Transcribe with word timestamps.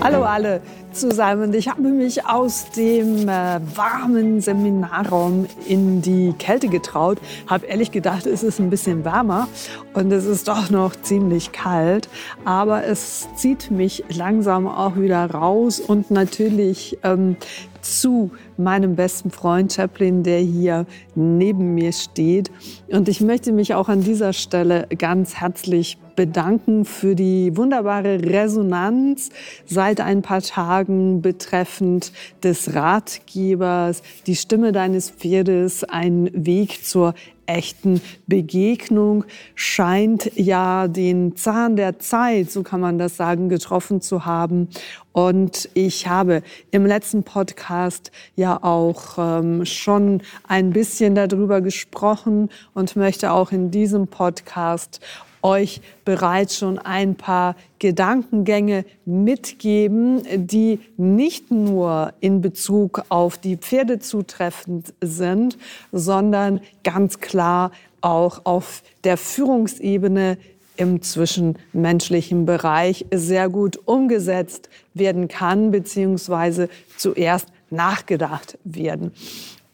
Hallo 0.00 0.24
alle 0.24 0.62
zusammen. 0.98 1.54
Ich 1.54 1.68
habe 1.68 1.82
mich 1.82 2.26
aus 2.26 2.70
dem 2.76 3.28
äh, 3.28 3.60
warmen 3.74 4.40
Seminarraum 4.40 5.46
in 5.66 6.02
die 6.02 6.34
Kälte 6.38 6.68
getraut. 6.68 7.18
Habe 7.46 7.66
ehrlich 7.66 7.92
gedacht, 7.92 8.26
es 8.26 8.42
ist 8.42 8.58
ein 8.58 8.70
bisschen 8.70 9.04
wärmer 9.04 9.48
und 9.94 10.10
es 10.12 10.26
ist 10.26 10.48
doch 10.48 10.70
noch 10.70 10.94
ziemlich 11.00 11.52
kalt. 11.52 12.08
Aber 12.44 12.84
es 12.84 13.28
zieht 13.36 13.70
mich 13.70 14.04
langsam 14.08 14.66
auch 14.66 14.96
wieder 14.96 15.30
raus 15.30 15.80
und 15.80 16.10
natürlich 16.10 16.98
ähm, 17.04 17.36
zu 17.80 18.30
meinem 18.56 18.96
besten 18.96 19.30
Freund 19.30 19.72
Chaplin, 19.72 20.22
der 20.22 20.40
hier 20.40 20.86
neben 21.14 21.74
mir 21.74 21.92
steht. 21.92 22.50
Und 22.88 23.08
ich 23.08 23.20
möchte 23.20 23.52
mich 23.52 23.74
auch 23.74 23.88
an 23.88 24.02
dieser 24.02 24.32
Stelle 24.32 24.86
ganz 24.98 25.36
herzlich 25.36 25.98
bedanken 26.16 26.84
für 26.84 27.14
die 27.14 27.56
wunderbare 27.56 28.20
Resonanz 28.20 29.30
seit 29.66 30.00
ein 30.00 30.20
paar 30.22 30.42
Tagen 30.42 30.87
betreffend 31.22 32.12
des 32.42 32.74
Ratgebers, 32.74 34.02
die 34.26 34.36
Stimme 34.36 34.72
deines 34.72 35.10
Pferdes, 35.10 35.84
ein 35.84 36.30
Weg 36.32 36.84
zur 36.84 37.14
echten 37.48 38.00
Begegnung 38.26 39.24
scheint 39.54 40.30
ja 40.36 40.86
den 40.86 41.34
Zahn 41.34 41.76
der 41.76 41.98
Zeit, 41.98 42.50
so 42.50 42.62
kann 42.62 42.80
man 42.80 42.98
das 42.98 43.16
sagen, 43.16 43.48
getroffen 43.48 44.00
zu 44.00 44.26
haben. 44.26 44.68
Und 45.12 45.68
ich 45.74 46.06
habe 46.06 46.42
im 46.70 46.86
letzten 46.86 47.24
Podcast 47.24 48.12
ja 48.36 48.62
auch 48.62 49.16
ähm, 49.18 49.64
schon 49.64 50.22
ein 50.46 50.70
bisschen 50.70 51.14
darüber 51.14 51.60
gesprochen 51.60 52.50
und 52.74 52.94
möchte 52.96 53.32
auch 53.32 53.50
in 53.50 53.70
diesem 53.70 54.06
Podcast 54.06 55.00
euch 55.42 55.80
bereits 56.04 56.58
schon 56.58 56.78
ein 56.78 57.14
paar 57.14 57.56
Gedankengänge 57.78 58.84
mitgeben, 59.04 60.22
die 60.46 60.80
nicht 60.96 61.50
nur 61.50 62.12
in 62.20 62.40
Bezug 62.40 63.04
auf 63.08 63.38
die 63.38 63.56
Pferde 63.56 63.98
zutreffend 63.98 64.92
sind, 65.00 65.58
sondern 65.92 66.60
ganz 66.84 67.20
klar 67.20 67.72
auch 68.00 68.44
auf 68.44 68.82
der 69.04 69.16
Führungsebene 69.16 70.38
im 70.76 71.02
zwischenmenschlichen 71.02 72.46
Bereich 72.46 73.04
sehr 73.12 73.48
gut 73.48 73.78
umgesetzt 73.84 74.68
werden 74.94 75.28
kann, 75.28 75.72
beziehungsweise 75.72 76.68
zuerst 76.96 77.48
nachgedacht 77.70 78.58
werden. 78.64 79.12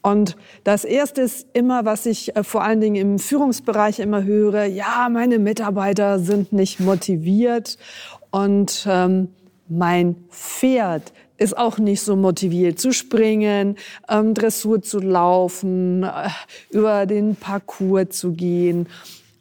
Und 0.04 0.36
das 0.64 0.84
Erste 0.84 1.22
ist 1.22 1.46
immer, 1.54 1.86
was 1.86 2.04
ich 2.04 2.36
äh, 2.36 2.44
vor 2.44 2.62
allen 2.62 2.82
Dingen 2.82 2.96
im 2.96 3.18
Führungsbereich 3.18 4.00
immer 4.00 4.22
höre, 4.22 4.66
ja, 4.66 5.08
meine 5.10 5.38
Mitarbeiter 5.38 6.18
sind 6.18 6.52
nicht 6.52 6.78
motiviert 6.78 7.78
und 8.30 8.86
ähm, 8.86 9.28
mein 9.66 10.16
Pferd 10.28 11.14
ist 11.38 11.56
auch 11.56 11.78
nicht 11.78 12.02
so 12.02 12.16
motiviert 12.16 12.78
zu 12.78 12.92
springen, 12.92 13.76
ähm, 14.06 14.34
Dressur 14.34 14.82
zu 14.82 15.00
laufen, 15.00 16.02
äh, 16.02 16.28
über 16.68 17.06
den 17.06 17.34
Parcours 17.34 18.10
zu 18.10 18.32
gehen. 18.32 18.86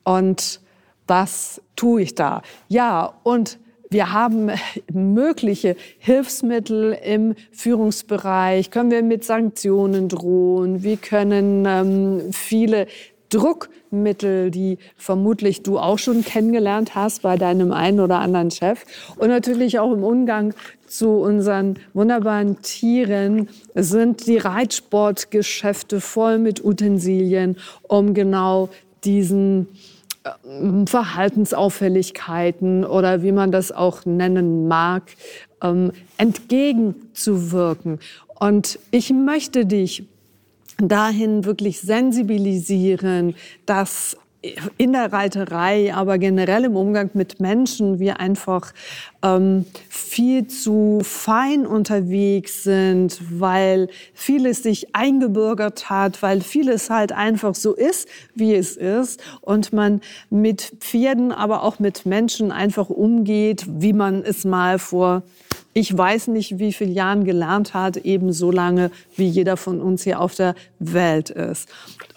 Und 0.05 0.61
was 1.07 1.61
tue 1.75 2.03
ich 2.03 2.15
da? 2.15 2.41
Ja, 2.69 3.13
und 3.23 3.59
wir 3.93 4.11
haben 4.11 4.51
mögliche 4.91 5.75
Hilfsmittel 5.99 6.97
im 7.05 7.35
Führungsbereich. 7.51 8.71
Können 8.71 8.91
wir 8.91 9.03
mit 9.03 9.23
Sanktionen 9.23 10.09
drohen? 10.09 10.83
Wir 10.83 10.97
können 10.97 11.65
ähm, 11.65 12.21
viele 12.31 12.87
Druckmittel, 13.29 14.51
die 14.51 14.77
vermutlich 14.95 15.63
du 15.63 15.79
auch 15.79 15.97
schon 15.97 16.23
kennengelernt 16.23 16.93
hast 16.93 17.21
bei 17.21 17.37
deinem 17.37 17.71
einen 17.71 17.99
oder 17.99 18.19
anderen 18.19 18.51
Chef 18.51 18.83
und 19.17 19.29
natürlich 19.29 19.79
auch 19.79 19.91
im 19.91 20.03
Umgang 20.03 20.53
zu 20.85 21.09
unseren 21.09 21.79
wunderbaren 21.93 22.61
Tieren 22.61 23.49
sind 23.73 24.27
die 24.27 24.37
Reitsportgeschäfte 24.37 25.99
voll 25.99 26.37
mit 26.37 26.63
Utensilien, 26.63 27.57
um 27.81 28.13
genau 28.13 28.69
diesen 29.03 29.67
Verhaltensauffälligkeiten 30.85 32.85
oder 32.85 33.23
wie 33.23 33.31
man 33.31 33.51
das 33.51 33.71
auch 33.71 34.05
nennen 34.05 34.67
mag, 34.67 35.03
ähm, 35.61 35.91
entgegenzuwirken. 36.17 37.99
Und 38.39 38.77
ich 38.91 39.11
möchte 39.11 39.65
dich 39.65 40.03
dahin 40.77 41.45
wirklich 41.45 41.81
sensibilisieren, 41.81 43.35
dass 43.65 44.17
in 44.77 44.91
der 44.91 45.13
Reiterei, 45.13 45.93
aber 45.93 46.17
generell 46.17 46.65
im 46.65 46.75
Umgang 46.75 47.09
mit 47.13 47.39
Menschen 47.39 47.99
wir 47.99 48.19
einfach 48.19 48.73
ähm, 49.23 49.65
viel 49.87 50.47
zu 50.47 50.99
fein 51.01 51.65
unterwegs 51.65 52.63
sind, 52.63 53.21
weil 53.29 53.87
vieles 54.13 54.63
sich 54.63 54.93
eingebürgert 54.93 55.89
hat, 55.89 56.21
weil 56.21 56.41
vieles 56.41 56.89
halt 56.89 57.13
einfach 57.13 57.55
so 57.55 57.73
ist, 57.73 58.09
wie 58.35 58.53
es 58.53 58.75
ist 58.75 59.21
und 59.41 59.71
man 59.71 60.01
mit 60.29 60.73
Pferden, 60.79 61.31
aber 61.31 61.63
auch 61.63 61.79
mit 61.79 62.05
Menschen 62.05 62.51
einfach 62.51 62.89
umgeht, 62.89 63.65
wie 63.67 63.93
man 63.93 64.23
es 64.23 64.43
mal 64.43 64.77
vor 64.77 65.23
ich 65.75 65.97
weiß 65.97 66.27
nicht, 66.27 66.59
wie 66.59 66.71
viele 66.71 66.91
Jahren 66.91 67.23
gelernt 67.23 67.73
hat, 67.73 67.97
eben 67.97 68.31
so 68.31 68.51
lange, 68.51 68.91
wie 69.15 69.27
jeder 69.27 69.57
von 69.57 69.81
uns 69.81 70.03
hier 70.03 70.21
auf 70.21 70.35
der 70.35 70.53
Welt 70.77 71.31
ist. 71.31 71.67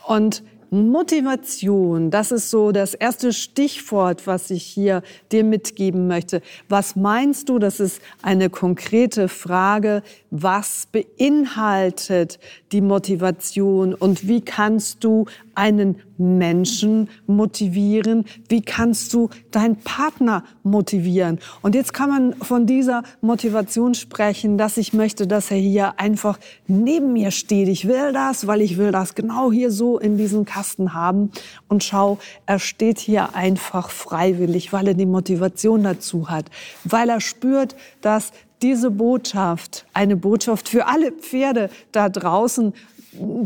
Und 0.07 0.43
Motivation, 0.71 2.11
das 2.11 2.33
ist 2.33 2.51
so 2.51 2.73
das 2.73 2.95
erste 2.95 3.33
Stichwort, 3.33 4.27
was 4.27 4.51
ich 4.51 4.65
hier 4.65 5.03
dir 5.31 5.45
mitgeben 5.45 6.07
möchte. 6.07 6.43
Was 6.69 6.97
meinst 6.97 7.49
du, 7.49 7.59
das 7.59 7.81
ist 7.81 8.01
eine 8.23 8.51
konkrete 8.51 9.29
Frage, 9.29 10.03
was 10.31 10.89
beinhaltet 10.91 12.39
die 12.73 12.81
Motivation 12.81 13.95
und 13.95 14.27
wie 14.27 14.41
kannst 14.41 15.05
du 15.05 15.27
einen 15.57 15.97
Menschen 16.19 17.09
motivieren? 17.27 18.25
Wie 18.49 18.63
kannst 18.63 19.13
du 19.13 19.29
deinen 19.51 19.77
Partner 19.77 20.45
motivieren? 20.63 21.39
Und 21.63 21.75
jetzt 21.75 21.93
kann 21.93 22.09
man 22.09 22.35
von 22.35 22.67
dieser 22.67 23.03
Motivation 23.21 23.95
sprechen, 23.95 24.59
dass 24.59 24.77
ich 24.77 24.93
möchte, 24.93 25.27
dass 25.27 25.51
er 25.51 25.59
hier 25.59 25.99
einfach 25.99 26.39
neben 26.67 27.13
mir 27.13 27.31
steht. 27.31 27.69
Ich 27.69 27.87
will 27.87 28.13
das, 28.13 28.47
weil 28.47 28.61
ich 28.61 28.79
will 28.79 28.93
das 28.93 29.15
genau 29.15 29.53
hier 29.53 29.71
so 29.71 29.99
in 29.99 30.17
diesem 30.17 30.45
Kasten 30.45 30.95
haben. 30.95 31.31
Und 31.69 31.85
schau, 31.85 32.19
er 32.47 32.59
steht 32.59 32.99
hier 32.99 33.35
einfach 33.35 33.91
freiwillig, 33.91 34.73
weil 34.73 34.89
er 34.89 34.95
die 34.95 35.07
Motivation 35.07 35.83
dazu 35.83 36.31
hat, 36.31 36.47
weil 36.85 37.09
er 37.09 37.21
spürt, 37.21 37.77
dass 38.01 38.33
diese 38.63 38.91
Botschaft, 38.91 39.87
eine 39.93 40.17
Botschaft 40.17 40.69
für 40.69 40.87
alle 40.87 41.13
Pferde 41.13 41.69
da 41.93 42.09
draußen 42.09 42.73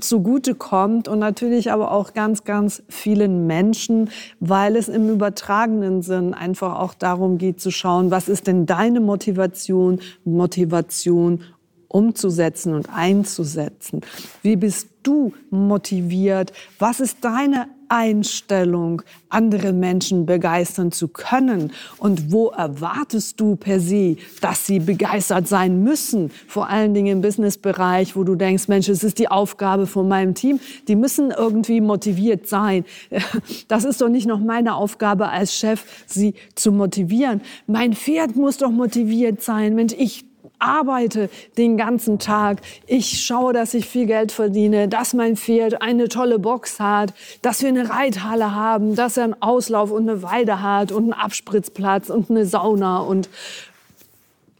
zugute 0.00 0.54
kommt 0.54 1.08
und 1.08 1.18
natürlich 1.18 1.70
aber 1.70 1.92
auch 1.92 2.12
ganz, 2.14 2.44
ganz 2.44 2.82
vielen 2.88 3.46
Menschen, 3.46 4.10
weil 4.40 4.76
es 4.76 4.88
im 4.88 5.08
übertragenen 5.08 6.02
Sinn 6.02 6.34
einfach 6.34 6.78
auch 6.78 6.94
darum 6.94 7.38
geht 7.38 7.60
zu 7.60 7.70
schauen, 7.70 8.10
was 8.10 8.28
ist 8.28 8.46
denn 8.46 8.66
deine 8.66 9.00
Motivation, 9.00 10.00
Motivation 10.24 11.42
umzusetzen 11.88 12.74
und 12.74 12.88
einzusetzen? 12.92 14.00
Wie 14.42 14.56
bist 14.56 14.88
du 15.02 15.34
motiviert? 15.50 16.52
Was 16.78 17.00
ist 17.00 17.18
deine 17.24 17.68
Einstellung, 17.90 19.02
andere 19.28 19.72
Menschen 19.72 20.24
begeistern 20.24 20.92
zu 20.92 21.08
können? 21.08 21.72
Und 21.98 22.32
wo 22.32 22.48
erwartest 22.48 23.40
du 23.40 23.56
per 23.56 23.80
se, 23.80 24.16
dass 24.40 24.66
sie 24.66 24.78
begeistert 24.78 25.48
sein 25.48 25.82
müssen? 25.82 26.30
Vor 26.46 26.68
allen 26.68 26.94
Dingen 26.94 27.18
im 27.18 27.20
Businessbereich, 27.20 28.16
wo 28.16 28.24
du 28.24 28.36
denkst, 28.36 28.68
Mensch, 28.68 28.88
es 28.88 29.04
ist 29.04 29.18
die 29.18 29.28
Aufgabe 29.28 29.86
von 29.86 30.08
meinem 30.08 30.34
Team. 30.34 30.60
Die 30.88 30.96
müssen 30.96 31.32
irgendwie 31.32 31.80
motiviert 31.80 32.46
sein. 32.48 32.84
Das 33.68 33.84
ist 33.84 34.00
doch 34.00 34.08
nicht 34.08 34.26
noch 34.26 34.40
meine 34.40 34.74
Aufgabe 34.74 35.28
als 35.28 35.54
Chef, 35.54 35.84
sie 36.06 36.34
zu 36.54 36.72
motivieren. 36.72 37.40
Mein 37.66 37.94
Pferd 37.94 38.36
muss 38.36 38.58
doch 38.58 38.70
motiviert 38.70 39.42
sein. 39.42 39.74
Mensch, 39.74 39.94
ich 39.96 40.24
arbeite 40.60 41.30
den 41.58 41.76
ganzen 41.76 42.18
Tag. 42.18 42.60
Ich 42.86 43.24
schaue, 43.24 43.52
dass 43.52 43.74
ich 43.74 43.86
viel 43.86 44.06
Geld 44.06 44.32
verdiene, 44.32 44.88
dass 44.88 45.14
mein 45.14 45.36
Pferd 45.36 45.82
eine 45.82 46.08
tolle 46.08 46.38
Box 46.38 46.78
hat, 46.80 47.12
dass 47.42 47.62
wir 47.62 47.68
eine 47.68 47.90
Reithalle 47.90 48.54
haben, 48.54 48.94
dass 48.94 49.16
er 49.16 49.24
einen 49.24 49.42
Auslauf 49.42 49.90
und 49.90 50.08
eine 50.08 50.22
Weide 50.22 50.62
hat 50.62 50.92
und 50.92 51.04
einen 51.04 51.12
Abspritzplatz 51.12 52.10
und 52.10 52.30
eine 52.30 52.46
Sauna 52.46 52.98
und 53.00 53.28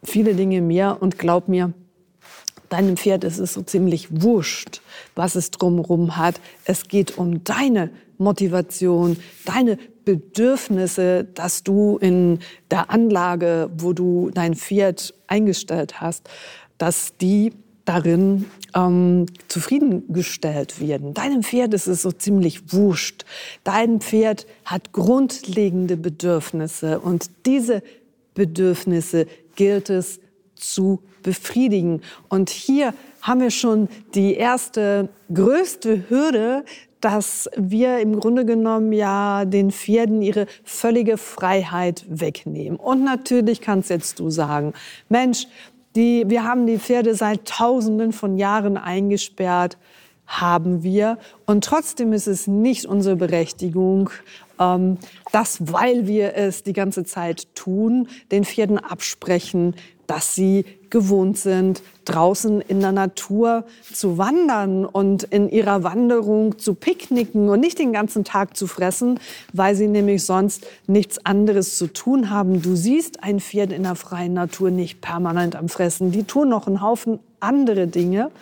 viele 0.03 0.35
Dinge 0.35 0.61
mehr. 0.61 0.99
Und 1.01 1.19
glaub 1.19 1.49
mir, 1.49 1.73
deinem 2.69 2.97
Pferd 2.97 3.25
ist 3.25 3.39
es 3.39 3.55
so 3.55 3.63
ziemlich 3.63 4.09
wurscht, 4.11 4.81
was 5.15 5.35
es 5.35 5.51
drumherum 5.51 6.17
hat. 6.17 6.41
Es 6.65 6.89
geht 6.89 7.19
um 7.19 7.45
deine 7.45 7.91
Motivation, 8.19 9.17
deine 9.45 9.79
Bedürfnisse, 10.05 11.25
dass 11.25 11.63
du 11.63 11.99
in 11.99 12.41
der 12.71 12.91
Anlage, 12.91 13.71
wo 13.77 13.93
du 13.93 14.31
dein 14.33 14.55
Pferd 14.55 15.15
eingestellt 15.27 16.01
hast, 16.01 16.29
dass 16.79 17.17
die 17.19 17.53
darin 17.85 18.47
ähm, 18.75 19.27
zufriedengestellt 19.49 20.81
werden. 20.81 21.15
Deinem 21.15 21.43
Pferd 21.43 21.75
ist 21.75 21.87
es 21.87 22.03
so 22.03 22.13
ziemlich 22.13 22.73
wurscht. 22.73 23.25
Dein 23.65 24.01
Pferd 24.01 24.47
hat 24.65 24.93
grundlegende 24.93 25.97
Bedürfnisse 25.97 27.01
und 27.01 27.31
diese 27.47 27.83
Bedürfnisse 28.35 29.27
gilt 29.57 29.91
es 29.91 30.21
zu 30.55 31.01
befriedigen. 31.23 32.03
Und 32.29 32.51
hier 32.51 32.95
haben 33.23 33.41
wir 33.41 33.51
schon 33.51 33.89
die 34.15 34.35
erste 34.35 35.09
größte 35.33 36.09
Hürde, 36.09 36.65
dass 37.01 37.49
wir 37.57 37.99
im 38.01 38.21
Grunde 38.21 38.45
genommen 38.45 38.93
ja 38.93 39.45
den 39.45 39.71
Pferden 39.71 40.23
ihre 40.23 40.47
völlige 40.65 41.17
Freiheit 41.17 42.05
wegnehmen. 42.09 42.79
Und 42.79 43.05
natürlich 43.05 43.61
kannst 43.61 43.91
jetzt 43.91 44.19
du 44.19 44.31
sagen, 44.31 44.73
Mensch, 45.09 45.47
die, 45.97 46.25
wir 46.29 46.45
haben 46.45 46.67
die 46.67 46.79
Pferde 46.79 47.15
seit 47.15 47.47
Tausenden 47.47 48.13
von 48.13 48.37
Jahren 48.37 48.77
eingesperrt, 48.77 49.77
haben 50.27 50.85
wir. 50.85 51.19
Und 51.47 51.65
trotzdem 51.65 52.13
ist 52.13 52.29
es 52.29 52.47
nicht 52.47 52.87
unsere 52.87 53.17
Berechtigung, 53.17 54.11
ähm, 54.61 54.99
dass, 55.33 55.73
weil 55.73 56.07
wir 56.07 56.37
es 56.37 56.63
die 56.63 56.73
ganze 56.73 57.05
Zeit 57.05 57.53
tun, 57.57 58.09
den 58.31 58.45
Pferden 58.45 58.79
absprechen, 58.79 59.75
dass 60.07 60.35
sie 60.35 60.65
gewohnt 60.91 61.39
sind, 61.39 61.83
draußen 62.05 62.61
in 62.63 62.81
der 62.81 62.91
Natur 62.91 63.65
zu 63.93 64.19
wandern 64.19 64.85
und 64.85 65.23
in 65.23 65.49
ihrer 65.49 65.85
Wanderung 65.85 66.59
zu 66.59 66.75
picknicken 66.75 67.49
und 67.49 67.61
nicht 67.61 67.79
den 67.79 67.93
ganzen 67.93 68.25
Tag 68.25 68.57
zu 68.57 68.67
fressen, 68.67 69.21
weil 69.53 69.77
sie 69.77 69.87
nämlich 69.87 70.27
sonst 70.27 70.67
nichts 70.89 71.25
anderes 71.25 71.79
zu 71.79 71.87
tun 71.87 72.29
haben. 72.29 72.61
Du 72.61 72.75
siehst 72.75 73.23
ein 73.23 73.39
Pferd 73.39 73.71
in 73.71 73.85
der 73.85 73.95
freien 73.95 74.35
Natur 74.35 74.73
nicht 74.73 75.01
permanent 75.01 75.55
am 75.55 75.69
Fressen. 75.69 76.11
Die 76.11 76.25
tun 76.25 76.49
noch 76.49 76.67
einen 76.67 76.83
Haufen 76.83 77.21
andere 77.39 77.87
Dinge. 77.87 78.33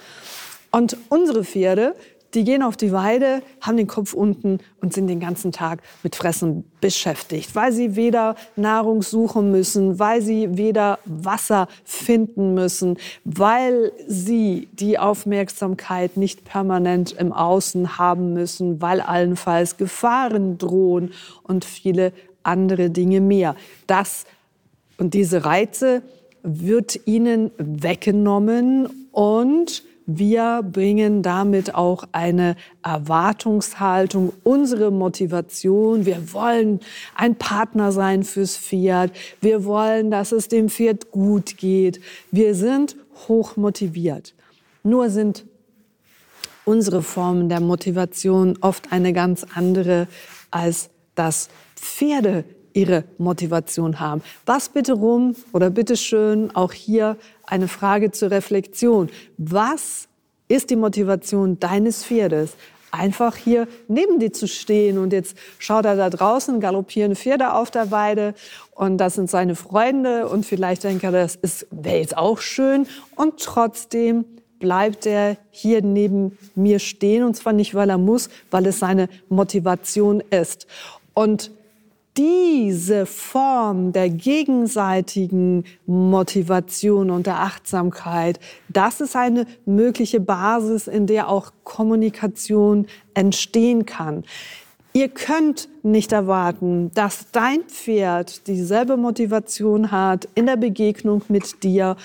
Und 0.70 0.96
unsere 1.10 1.44
Pferde, 1.44 1.94
die 2.34 2.44
gehen 2.44 2.62
auf 2.62 2.76
die 2.76 2.92
Weide, 2.92 3.42
haben 3.60 3.76
den 3.76 3.86
Kopf 3.86 4.12
unten 4.12 4.58
und 4.80 4.92
sind 4.92 5.06
den 5.06 5.20
ganzen 5.20 5.50
Tag 5.50 5.80
mit 6.02 6.14
Fressen 6.14 6.64
beschäftigt, 6.80 7.54
weil 7.54 7.72
sie 7.72 7.96
weder 7.96 8.36
Nahrung 8.56 9.02
suchen 9.02 9.50
müssen, 9.50 9.98
weil 9.98 10.20
sie 10.20 10.56
weder 10.56 10.98
Wasser 11.04 11.68
finden 11.84 12.54
müssen, 12.54 12.98
weil 13.24 13.92
sie 14.06 14.68
die 14.72 14.98
Aufmerksamkeit 14.98 16.16
nicht 16.16 16.44
permanent 16.44 17.12
im 17.12 17.32
Außen 17.32 17.98
haben 17.98 18.34
müssen, 18.34 18.82
weil 18.82 19.00
allenfalls 19.00 19.76
Gefahren 19.76 20.58
drohen 20.58 21.12
und 21.42 21.64
viele 21.64 22.12
andere 22.42 22.90
Dinge 22.90 23.20
mehr. 23.20 23.56
Das 23.86 24.24
und 24.98 25.14
diese 25.14 25.44
Reize 25.44 26.02
wird 26.42 27.06
ihnen 27.06 27.50
weggenommen 27.56 29.08
und 29.12 29.82
wir 30.10 30.62
bringen 30.62 31.22
damit 31.22 31.74
auch 31.74 32.04
eine 32.12 32.56
Erwartungshaltung, 32.82 34.32
unsere 34.42 34.90
Motivation. 34.90 36.06
Wir 36.06 36.32
wollen 36.32 36.80
ein 37.14 37.34
Partner 37.34 37.92
sein 37.92 38.24
fürs 38.24 38.56
Pferd. 38.56 39.12
Wir 39.42 39.66
wollen, 39.66 40.10
dass 40.10 40.32
es 40.32 40.48
dem 40.48 40.70
Pferd 40.70 41.10
gut 41.10 41.58
geht. 41.58 42.00
Wir 42.30 42.54
sind 42.54 42.96
hoch 43.28 43.58
motiviert. 43.58 44.32
Nur 44.82 45.10
sind 45.10 45.44
unsere 46.64 47.02
Formen 47.02 47.50
der 47.50 47.60
Motivation 47.60 48.56
oft 48.62 48.90
eine 48.90 49.12
ganz 49.12 49.44
andere, 49.54 50.08
als 50.50 50.88
das 51.16 51.50
Pferde 51.76 52.44
ihre 52.72 53.04
Motivation 53.18 54.00
haben. 54.00 54.22
Was 54.46 54.70
bitte 54.70 54.94
rum 54.94 55.34
oder 55.52 55.68
bitte 55.68 55.98
schön 55.98 56.54
auch 56.54 56.72
hier 56.72 57.18
eine 57.50 57.68
Frage 57.68 58.10
zur 58.10 58.30
Reflexion. 58.30 59.10
Was 59.36 60.08
ist 60.48 60.70
die 60.70 60.76
Motivation 60.76 61.58
deines 61.58 62.04
Pferdes? 62.04 62.54
Einfach 62.90 63.36
hier 63.36 63.68
neben 63.86 64.18
dir 64.18 64.32
zu 64.32 64.48
stehen 64.48 64.96
und 64.96 65.12
jetzt 65.12 65.36
schaut 65.58 65.84
er 65.84 65.96
da 65.96 66.08
draußen, 66.08 66.58
galoppieren 66.58 67.16
Pferde 67.16 67.52
auf 67.52 67.70
der 67.70 67.90
Weide 67.90 68.34
und 68.74 68.96
das 68.96 69.14
sind 69.14 69.28
seine 69.28 69.56
Freunde 69.56 70.26
und 70.28 70.46
vielleicht 70.46 70.84
denkt 70.84 71.04
er, 71.04 71.12
das 71.12 71.38
wäre 71.70 71.98
jetzt 71.98 72.16
auch 72.16 72.38
schön 72.38 72.86
und 73.14 73.40
trotzdem 73.40 74.24
bleibt 74.58 75.04
er 75.04 75.36
hier 75.50 75.82
neben 75.82 76.38
mir 76.54 76.78
stehen 76.78 77.24
und 77.24 77.34
zwar 77.34 77.52
nicht, 77.52 77.74
weil 77.74 77.90
er 77.90 77.98
muss, 77.98 78.30
weil 78.50 78.66
es 78.66 78.78
seine 78.78 79.08
Motivation 79.28 80.22
ist. 80.30 80.66
Und 81.12 81.50
diese 82.18 83.06
Form 83.06 83.92
der 83.92 84.10
gegenseitigen 84.10 85.64
Motivation 85.86 87.10
und 87.10 87.28
der 87.28 87.40
Achtsamkeit, 87.40 88.40
das 88.68 89.00
ist 89.00 89.14
eine 89.14 89.46
mögliche 89.64 90.18
Basis, 90.18 90.88
in 90.88 91.06
der 91.06 91.28
auch 91.28 91.52
Kommunikation 91.62 92.88
entstehen 93.14 93.86
kann. 93.86 94.24
Ihr 94.92 95.08
könnt 95.08 95.68
nicht 95.84 96.10
erwarten, 96.10 96.90
dass 96.94 97.30
dein 97.30 97.62
Pferd 97.62 98.48
dieselbe 98.48 98.96
Motivation 98.96 99.92
hat 99.92 100.28
in 100.34 100.46
der 100.46 100.56
Begegnung 100.56 101.22
mit 101.28 101.62
dir, 101.62 101.96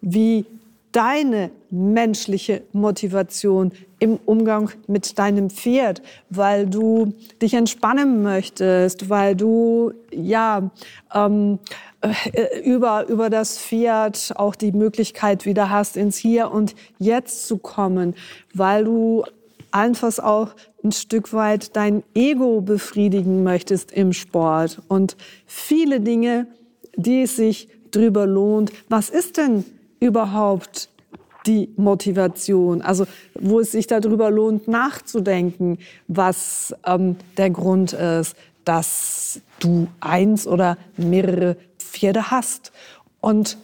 wie 0.00 0.44
deine 0.92 1.50
menschliche 1.76 2.62
Motivation 2.72 3.72
im 3.98 4.18
Umgang 4.24 4.70
mit 4.86 5.18
deinem 5.18 5.50
Pferd, 5.50 6.02
weil 6.30 6.66
du 6.66 7.14
dich 7.40 7.54
entspannen 7.54 8.22
möchtest, 8.22 9.08
weil 9.08 9.36
du 9.36 9.92
ja 10.12 10.70
ähm, 11.14 11.58
äh, 12.00 12.60
über 12.60 13.08
über 13.08 13.30
das 13.30 13.58
Pferd 13.58 14.32
auch 14.36 14.54
die 14.54 14.72
Möglichkeit 14.72 15.46
wieder 15.46 15.70
hast, 15.70 15.96
ins 15.96 16.16
Hier 16.16 16.50
und 16.50 16.74
Jetzt 16.98 17.46
zu 17.46 17.58
kommen, 17.58 18.14
weil 18.54 18.84
du 18.84 19.24
einfach 19.70 20.18
auch 20.18 20.54
ein 20.82 20.92
Stück 20.92 21.32
weit 21.32 21.76
dein 21.76 22.02
Ego 22.14 22.60
befriedigen 22.60 23.42
möchtest 23.42 23.92
im 23.92 24.12
Sport 24.12 24.80
und 24.88 25.16
viele 25.46 26.00
Dinge, 26.00 26.46
die 26.96 27.22
es 27.22 27.36
sich 27.36 27.68
drüber 27.90 28.26
lohnt. 28.26 28.72
Was 28.88 29.10
ist 29.10 29.36
denn 29.36 29.64
überhaupt 30.00 30.88
die 31.46 31.70
Motivation? 31.76 32.82
Also 32.82 33.06
wo 33.34 33.60
es 33.60 33.72
sich 33.72 33.86
darüber 33.86 34.30
lohnt, 34.30 34.68
nachzudenken, 34.68 35.78
was 36.08 36.74
ähm, 36.84 37.16
der 37.36 37.50
Grund 37.50 37.92
ist, 37.92 38.36
dass 38.64 39.40
du 39.60 39.86
eins 40.00 40.46
oder 40.46 40.76
mehrere 40.96 41.56
Pferde 41.78 42.30
hast. 42.30 42.72
Und 43.20 43.58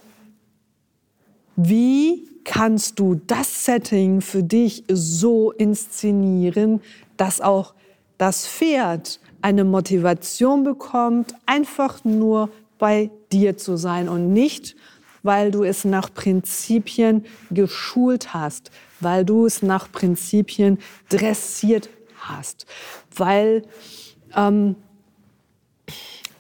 wie 1.57 2.29
kannst 2.45 2.99
du 2.99 3.21
das 3.27 3.65
Setting 3.65 4.21
für 4.21 4.43
dich 4.43 4.85
so 4.89 5.53
inszenieren, 5.53 6.81
dass 7.17 7.41
auch 7.41 7.75
das 8.19 8.47
Pferd 8.47 9.21
eine 9.43 9.65
Motivation 9.65 10.63
bekommt, 10.63 11.35
einfach 11.47 12.05
nur 12.05 12.49
bei 12.79 13.11
dir 13.33 13.57
zu 13.57 13.77
sein 13.77 14.09
und 14.09 14.33
nicht 14.33 14.77
weil 15.23 15.51
du 15.51 15.65
es 15.65 15.85
nach 15.85 16.13
Prinzipien 16.13 17.25
geschult 17.51 18.35
hast, 18.35 18.71
weil 19.01 19.25
du 19.25 19.47
es 19.47 19.63
nach 19.63 19.91
Prinzipien 19.91 20.79
dressiert 21.09 21.89
hast, 22.19 22.67
weil 23.15 23.63
ähm, 24.35 24.77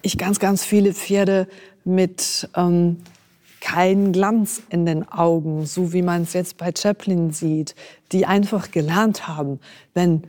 ich 0.02 0.18
ganz, 0.18 0.38
ganz 0.38 0.64
viele 0.64 0.94
Pferde 0.94 1.48
mit 1.84 2.48
ähm, 2.56 2.98
kein 3.60 4.12
Glanz 4.12 4.62
in 4.70 4.86
den 4.86 5.08
Augen, 5.08 5.66
so 5.66 5.92
wie 5.92 6.02
man 6.02 6.22
es 6.22 6.32
jetzt 6.32 6.56
bei 6.56 6.72
Chaplin 6.76 7.32
sieht, 7.32 7.76
die 8.10 8.26
einfach 8.26 8.72
gelernt 8.72 9.28
haben, 9.28 9.60
wenn 9.94 10.24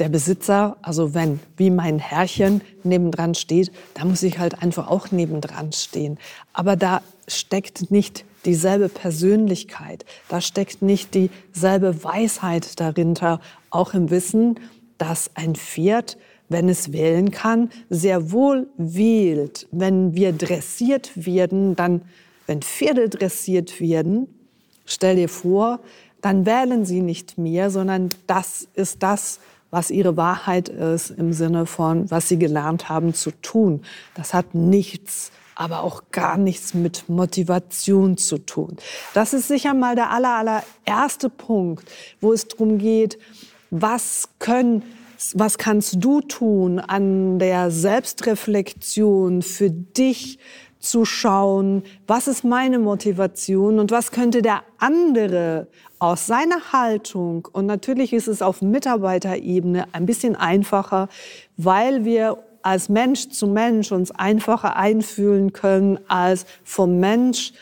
der 0.00 0.08
Besitzer, 0.08 0.76
also 0.82 1.14
wenn, 1.14 1.40
wie 1.56 1.70
mein 1.70 1.98
Herrchen 1.98 2.62
nebendran 2.82 3.34
steht, 3.34 3.70
da 3.94 4.04
muss 4.04 4.22
ich 4.22 4.38
halt 4.38 4.62
einfach 4.62 4.88
auch 4.88 5.10
nebendran 5.10 5.72
stehen. 5.72 6.18
Aber 6.52 6.76
da 6.76 7.02
steckt 7.28 7.90
nicht 7.90 8.24
dieselbe 8.44 8.88
Persönlichkeit, 8.88 10.04
da 10.28 10.40
steckt 10.40 10.82
nicht 10.82 11.14
dieselbe 11.14 12.02
Weisheit 12.02 12.80
dahinter, 12.80 13.40
auch 13.68 13.94
im 13.94 14.10
Wissen, 14.10 14.58
dass 14.96 15.30
ein 15.34 15.54
Pferd, 15.54 16.16
wenn 16.48 16.68
es 16.68 16.92
wählen 16.92 17.30
kann, 17.30 17.70
sehr 17.90 18.32
wohl 18.32 18.68
wählt. 18.76 19.68
Wenn 19.70 20.14
wir 20.14 20.32
dressiert 20.32 21.12
werden, 21.14 21.76
dann, 21.76 22.02
wenn 22.46 22.62
Pferde 22.62 23.08
dressiert 23.08 23.80
werden, 23.80 24.26
stell 24.86 25.16
dir 25.16 25.28
vor, 25.28 25.80
dann 26.22 26.44
wählen 26.46 26.84
sie 26.84 27.00
nicht 27.00 27.38
mehr, 27.38 27.70
sondern 27.70 28.10
das 28.26 28.66
ist 28.74 29.02
das, 29.02 29.40
was 29.70 29.90
ihre 29.90 30.16
Wahrheit 30.16 30.68
ist 30.68 31.10
im 31.10 31.32
Sinne 31.32 31.66
von, 31.66 32.10
was 32.10 32.28
sie 32.28 32.38
gelernt 32.38 32.88
haben 32.88 33.14
zu 33.14 33.30
tun. 33.30 33.82
Das 34.14 34.34
hat 34.34 34.54
nichts, 34.54 35.30
aber 35.54 35.82
auch 35.82 36.04
gar 36.10 36.36
nichts 36.36 36.74
mit 36.74 37.08
Motivation 37.08 38.16
zu 38.16 38.38
tun. 38.38 38.76
Das 39.14 39.32
ist 39.32 39.48
sicher 39.48 39.74
mal 39.74 39.94
der 39.94 40.10
aller, 40.10 40.62
allererste 40.86 41.28
Punkt, 41.28 41.84
wo 42.20 42.32
es 42.32 42.48
darum 42.48 42.78
geht, 42.78 43.18
was 43.70 44.28
können 44.38 44.82
was 45.34 45.58
kannst 45.58 46.02
du 46.02 46.22
tun 46.22 46.78
an 46.78 47.38
der 47.38 47.70
Selbstreflexion 47.70 49.42
für 49.42 49.70
dich, 49.70 50.38
zu 50.80 51.04
schauen, 51.04 51.82
was 52.06 52.26
ist 52.26 52.42
meine 52.42 52.78
Motivation 52.78 53.78
und 53.78 53.90
was 53.90 54.10
könnte 54.10 54.42
der 54.42 54.62
andere 54.78 55.68
aus 56.00 56.26
seiner 56.26 56.72
Haltung, 56.72 57.46
und 57.52 57.66
natürlich 57.66 58.12
ist 58.12 58.26
es 58.26 58.42
auf 58.42 58.62
Mitarbeiterebene 58.62 59.86
ein 59.92 60.06
bisschen 60.06 60.34
einfacher, 60.34 61.08
weil 61.56 62.04
wir 62.04 62.38
als 62.62 62.88
Mensch 62.88 63.28
zu 63.28 63.46
Mensch 63.46 63.92
uns 63.92 64.10
einfacher 64.10 64.76
einfühlen 64.76 65.52
können 65.52 65.98
als 66.08 66.46
vom 66.64 66.98
Mensch, 66.98 67.52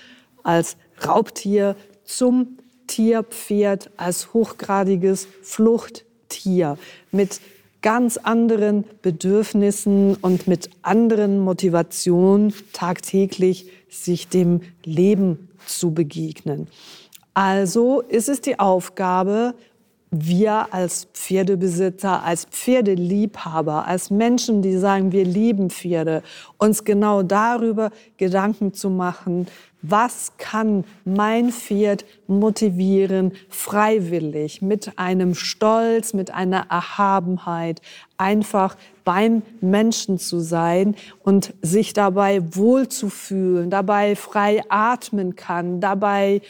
als 0.44 0.76
Raubtier 1.04 1.76
zum 2.04 2.58
Tierpferd, 2.86 3.90
als 3.96 4.32
hochgradiges 4.32 5.28
Fluchttier 5.42 6.78
mit 7.10 7.40
ganz 7.82 8.16
anderen 8.18 8.84
Bedürfnissen 9.02 10.16
und 10.16 10.46
mit 10.46 10.70
anderen 10.82 11.38
Motivationen 11.40 12.54
tagtäglich 12.72 13.70
sich 13.88 14.28
dem 14.28 14.62
Leben 14.84 15.48
zu 15.66 15.92
begegnen. 15.92 16.68
Also 17.38 18.00
ist 18.00 18.28
es 18.28 18.40
die 18.40 18.58
Aufgabe, 18.58 19.54
wir 20.10 20.74
als 20.74 21.06
Pferdebesitzer, 21.14 22.24
als 22.24 22.46
Pferdeliebhaber, 22.46 23.86
als 23.86 24.10
Menschen, 24.10 24.60
die 24.60 24.76
sagen, 24.76 25.12
wir 25.12 25.24
lieben 25.24 25.70
Pferde, 25.70 26.24
uns 26.56 26.82
genau 26.82 27.22
darüber 27.22 27.92
Gedanken 28.16 28.74
zu 28.74 28.90
machen, 28.90 29.46
was 29.82 30.32
kann 30.36 30.82
mein 31.04 31.52
Pferd 31.52 32.04
motivieren, 32.26 33.30
freiwillig, 33.48 34.60
mit 34.60 34.98
einem 34.98 35.36
Stolz, 35.36 36.14
mit 36.14 36.34
einer 36.34 36.66
Erhabenheit, 36.68 37.80
einfach 38.16 38.76
beim 39.04 39.42
Menschen 39.60 40.18
zu 40.18 40.40
sein 40.40 40.96
und 41.22 41.54
sich 41.62 41.92
dabei 41.92 42.42
wohlzufühlen, 42.56 43.70
dabei 43.70 44.16
frei 44.16 44.64
atmen 44.68 45.36
kann, 45.36 45.80
dabei 45.80 46.42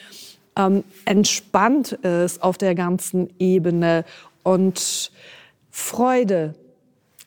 ähm, 0.58 0.84
entspannt 1.04 1.92
ist 1.92 2.42
auf 2.42 2.58
der 2.58 2.74
ganzen 2.74 3.30
Ebene 3.38 4.04
und 4.42 5.10
Freude 5.70 6.54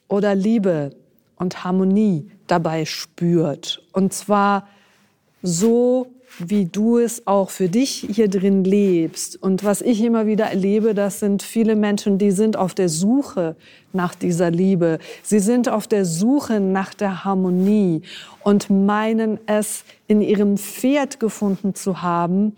oder 0.08 0.36
Liebe 0.36 0.92
und 1.38 1.64
Harmonie 1.64 2.30
dabei 2.48 2.86
spürt. 2.86 3.82
Und 3.94 4.14
zwar 4.14 4.68
so, 5.42 6.08
wie 6.40 6.66
du 6.66 6.98
es 6.98 7.28
auch 7.28 7.50
für 7.50 7.70
dich 7.70 8.06
hier 8.10 8.30
drin 8.30 8.64
lebst. 8.64 9.42
Und 9.42 9.64
was 9.64 9.82
ich 9.82 10.02
immer 10.02 10.26
wieder 10.28 10.46
erlebe, 10.46 10.94
das 10.94 11.20
sind 11.20 11.44
viele 11.44 11.76
Menschen, 11.76 12.18
die 12.18 12.32
sind 12.32 12.58
auf 12.58 12.74
der 12.74 12.90
Suche 12.90 13.56
nach 13.94 14.16
dieser 14.16 14.52
Liebe. 14.52 15.00
Sie 15.24 15.40
sind 15.40 15.68
auf 15.70 15.88
der 15.88 16.06
Suche 16.06 16.60
nach 16.60 16.94
der 16.94 17.26
Harmonie 17.26 18.02
und 18.44 18.70
meinen 18.70 19.40
es 19.46 19.84
in 20.08 20.22
ihrem 20.22 20.58
Pferd 20.58 21.20
gefunden 21.20 21.76
zu 21.76 22.02
haben. 22.02 22.56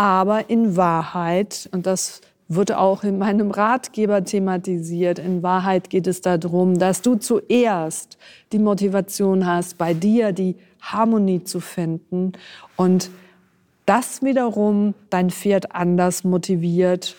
Aber 0.00 0.48
in 0.48 0.78
Wahrheit, 0.78 1.68
und 1.72 1.84
das 1.84 2.22
wird 2.48 2.72
auch 2.72 3.04
in 3.04 3.18
meinem 3.18 3.50
Ratgeber 3.50 4.24
thematisiert. 4.24 5.18
In 5.18 5.42
Wahrheit 5.42 5.90
geht 5.90 6.06
es 6.06 6.22
darum, 6.22 6.78
dass 6.78 7.02
du 7.02 7.16
zuerst 7.16 8.16
die 8.50 8.58
Motivation 8.58 9.44
hast, 9.44 9.76
bei 9.76 9.92
dir 9.92 10.32
die 10.32 10.56
Harmonie 10.80 11.44
zu 11.44 11.60
finden 11.60 12.32
und 12.76 13.10
das 13.84 14.22
wiederum 14.22 14.94
dein 15.10 15.28
Pferd 15.28 15.74
anders 15.74 16.24
motiviert, 16.24 17.14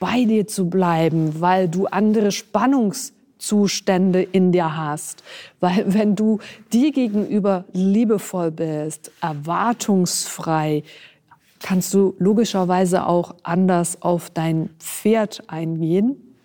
bei 0.00 0.24
dir 0.24 0.48
zu 0.48 0.68
bleiben, 0.68 1.40
weil 1.40 1.68
du 1.68 1.86
andere 1.86 2.32
Spannungszustände 2.32 4.22
in 4.22 4.50
dir 4.50 4.76
hast. 4.76 5.22
Weil 5.60 5.84
wenn 5.86 6.16
du 6.16 6.40
dir 6.72 6.90
gegenüber 6.90 7.64
liebevoll 7.72 8.50
bist, 8.50 9.12
erwartungsfrei, 9.20 10.82
kannst 11.64 11.94
du 11.94 12.14
logischerweise 12.18 13.06
auch 13.06 13.36
anders 13.42 14.02
auf 14.02 14.28
dein 14.28 14.68
Pferd 14.78 15.44
eingehen. 15.46 16.36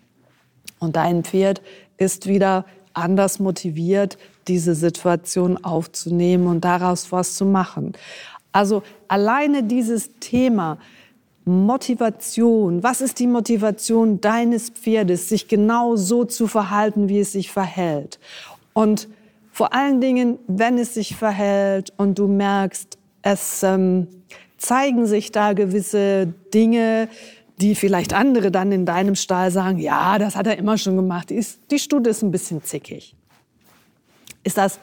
Und 0.78 0.96
dein 0.96 1.24
Pferd 1.24 1.60
ist 1.98 2.26
wieder 2.26 2.64
anders 2.94 3.38
motiviert, 3.38 4.16
diese 4.48 4.74
Situation 4.74 5.62
aufzunehmen 5.62 6.46
und 6.46 6.64
daraus 6.64 7.12
was 7.12 7.34
zu 7.34 7.44
machen. 7.44 7.92
Also 8.52 8.82
alleine 9.08 9.62
dieses 9.62 10.18
Thema 10.20 10.78
Motivation, 11.44 12.82
was 12.82 13.02
ist 13.02 13.18
die 13.18 13.26
Motivation 13.26 14.22
deines 14.22 14.70
Pferdes, 14.70 15.28
sich 15.28 15.48
genau 15.48 15.96
so 15.96 16.24
zu 16.24 16.46
verhalten, 16.46 17.10
wie 17.10 17.20
es 17.20 17.32
sich 17.32 17.52
verhält? 17.52 18.18
Und 18.72 19.06
vor 19.52 19.74
allen 19.74 20.00
Dingen, 20.00 20.38
wenn 20.46 20.78
es 20.78 20.94
sich 20.94 21.14
verhält 21.14 21.92
und 21.98 22.18
du 22.18 22.26
merkst, 22.26 22.96
es 23.20 23.62
ähm, 23.62 24.06
zeigen 24.60 25.06
sich 25.06 25.32
da 25.32 25.54
gewisse 25.54 26.32
Dinge, 26.54 27.08
die 27.60 27.74
vielleicht 27.74 28.14
andere 28.14 28.50
dann 28.50 28.70
in 28.72 28.86
deinem 28.86 29.16
Stall 29.16 29.50
sagen, 29.50 29.78
ja, 29.78 30.18
das 30.18 30.36
hat 30.36 30.46
er 30.46 30.56
immer 30.56 30.78
schon 30.78 30.96
gemacht, 30.96 31.30
die, 31.30 31.34
ist, 31.34 31.60
die 31.70 31.78
Stute 31.78 32.10
ist 32.10 32.22
ein 32.22 32.30
bisschen 32.30 32.62
zickig. 32.62 33.16
Ist 34.44 34.56
das 34.56 34.78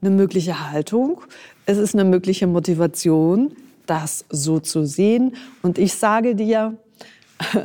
eine 0.00 0.10
mögliche 0.10 0.70
Haltung? 0.70 1.20
Es 1.66 1.78
ist 1.78 1.94
eine 1.94 2.04
mögliche 2.04 2.46
Motivation, 2.46 3.54
das 3.86 4.24
so 4.30 4.60
zu 4.60 4.86
sehen. 4.86 5.34
Und 5.62 5.78
ich 5.78 5.94
sage 5.94 6.34
dir, 6.34 6.76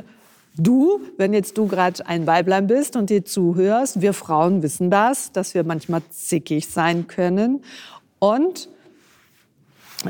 du, 0.57 1.01
wenn 1.17 1.33
jetzt 1.33 1.57
du 1.57 1.67
gerade 1.67 2.05
ein 2.05 2.27
Weiblein 2.27 2.67
bist 2.67 2.95
und 2.95 3.09
dir 3.09 3.23
zuhörst, 3.23 4.01
wir 4.01 4.13
Frauen 4.13 4.63
wissen 4.63 4.89
das, 4.89 5.31
dass 5.31 5.53
wir 5.53 5.63
manchmal 5.63 6.01
zickig 6.09 6.67
sein 6.67 7.07
können 7.07 7.63
und 8.19 8.69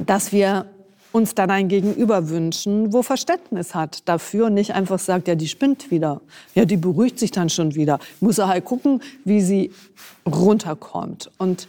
dass 0.05 0.31
wir 0.31 0.67
uns 1.11 1.35
dann 1.35 1.49
ein 1.49 1.67
Gegenüber 1.67 2.29
wünschen, 2.29 2.93
wo 2.93 3.01
Verständnis 3.01 3.73
hat 3.73 4.07
dafür 4.07 4.47
und 4.47 4.53
nicht 4.53 4.73
einfach 4.73 4.99
sagt, 4.99 5.27
ja, 5.27 5.35
die 5.35 5.47
spinnt 5.47 5.89
wieder. 5.91 6.21
Ja, 6.53 6.65
die 6.65 6.77
beruhigt 6.77 7.19
sich 7.19 7.31
dann 7.31 7.49
schon 7.49 7.75
wieder. 7.75 7.99
Muss 8.19 8.37
er 8.37 8.47
halt 8.47 8.65
gucken, 8.65 9.01
wie 9.23 9.41
sie 9.41 9.71
runterkommt. 10.25 11.31
Und 11.37 11.67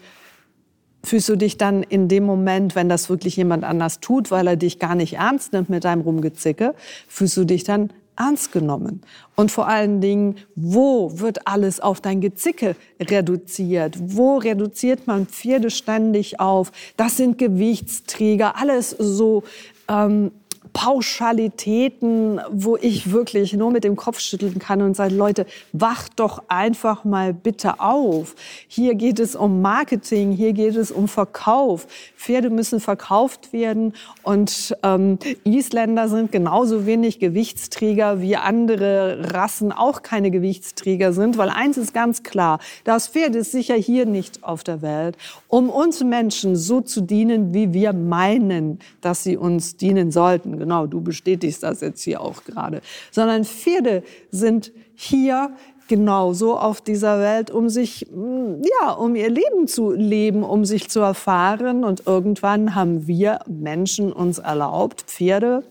fühlst 1.05 1.29
du 1.29 1.37
dich 1.37 1.57
dann 1.57 1.83
in 1.83 2.09
dem 2.09 2.25
Moment, 2.25 2.75
wenn 2.75 2.89
das 2.89 3.09
wirklich 3.09 3.37
jemand 3.37 3.65
anders 3.65 4.01
tut, 4.01 4.31
weil 4.31 4.47
er 4.47 4.57
dich 4.57 4.79
gar 4.79 4.95
nicht 4.95 5.15
ernst 5.15 5.53
nimmt 5.53 5.71
mit 5.71 5.85
deinem 5.85 6.03
Rumgezicke, 6.03 6.75
fühlst 7.07 7.37
du 7.37 7.45
dich 7.45 7.65
dann 7.65 7.91
ernst 8.19 8.53
genommen? 8.53 9.03
Und 9.37 9.51
vor 9.51 9.69
allen 9.69 10.01
Dingen, 10.01 10.37
wo 10.55 11.19
wird 11.21 11.47
alles 11.47 11.81
auf 11.81 12.01
dein 12.01 12.21
Gezicke 12.21 12.77
reduziert? 13.01 13.97
Wo 14.01 14.39
reduziert 14.39 15.07
man 15.07 15.27
Pferde 15.27 15.71
ständig 15.71 16.41
auf? 16.41 16.73
Das 16.97 17.17
sind 17.17 17.39
Gewichtsträger, 17.39 18.57
alles 18.57 18.91
so 18.91 19.45
ähm, 19.89 20.33
Pauschalitäten, 20.73 22.41
wo 22.51 22.77
ich 22.77 23.11
wirklich 23.13 23.53
nur 23.53 23.71
mit 23.71 23.85
dem 23.85 23.97
Kopf 23.97 24.21
schütteln 24.21 24.59
kann 24.59 24.83
und 24.83 24.97
sage, 24.97 25.15
Leute, 25.15 25.47
wacht 25.73 26.21
doch 26.21 26.43
einfach 26.49 27.05
mal 27.05 27.33
bitte 27.33 27.81
auf. 27.81 28.35
Hier 28.67 28.95
geht 28.95 29.19
es 29.21 29.35
um 29.35 29.63
Marketing, 29.63 30.33
hier 30.33 30.53
geht 30.53 30.77
es 30.77 30.91
um 30.91 31.09
Verkauf. 31.09 31.87
Pferde 32.17 32.51
müssen 32.51 32.81
verkauft 32.81 33.53
werden 33.53 33.95
und 34.23 34.77
ähm, 34.83 35.19
Isländer 35.45 36.09
sind 36.09 36.33
genauso 36.33 36.87
wenig 36.87 37.19
Gewichtsträger 37.19 38.21
wie 38.21 38.37
andere 38.37 39.33
Rassen 39.33 39.73
auch 39.73 40.03
keine 40.03 40.31
Gewichtsträger 40.31 41.13
sind, 41.13 41.39
weil 41.39 41.51
eins 41.51 41.77
ist 41.77 41.95
ganz 41.95 42.23
klar, 42.23 42.59
das 42.85 43.09
Pferd 43.09 43.35
ist 43.37 43.53
sicher 43.53 43.75
hier 43.75 44.07
nicht 44.07 44.45
auf 44.45 44.65
der 44.65 44.83
Welt, 44.83 45.17
um 45.49 45.71
uns 45.71 46.03
Menschen 46.03 46.57
so 46.57 46.81
zu 46.81 47.01
dienen, 47.01 47.55
wie 47.55 47.73
wir 47.73 47.93
meinen, 47.93 48.79
dass 49.01 49.25
sie 49.25 49.37
uns 49.37 49.77
dienen 49.77 50.11
sollten 50.11 50.58
genau, 50.59 50.87
du 50.87 51.01
bestätigst 51.01 51.63
das 51.63 51.81
jetzt 51.81 52.03
hier 52.03 52.21
auch 52.21 52.45
gerade, 52.45 52.81
sondern 53.11 53.45
Pferde 53.45 54.03
sind 54.31 54.73
hier 54.95 55.53
genauso 55.89 56.57
auf 56.59 56.81
dieser 56.81 57.19
Welt, 57.19 57.51
um 57.51 57.69
sich, 57.69 58.07
mm, 58.13 58.63
ja, 58.81 58.93
um 58.93 59.17
ihr 59.17 59.31
Leben 59.31 59.67
zu 59.67 59.91
leben, 59.91 60.45
um 60.45 60.65
sich 60.65 60.89
zu 60.89 61.01
erfahren. 61.01 61.83
Und 61.83 62.07
irgendwann 62.07 62.75
haben 62.75 63.07
wir 63.07 63.41
Menschen 63.49 64.13
uns 64.13 64.39
erlaubt, 64.39 65.03
Pferde 65.03 65.65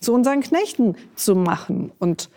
zu 0.00 0.14
unseren 0.14 0.40
Knechten 0.40 0.96
zu 1.16 1.34
machen. 1.34 1.92
Und 1.98 2.30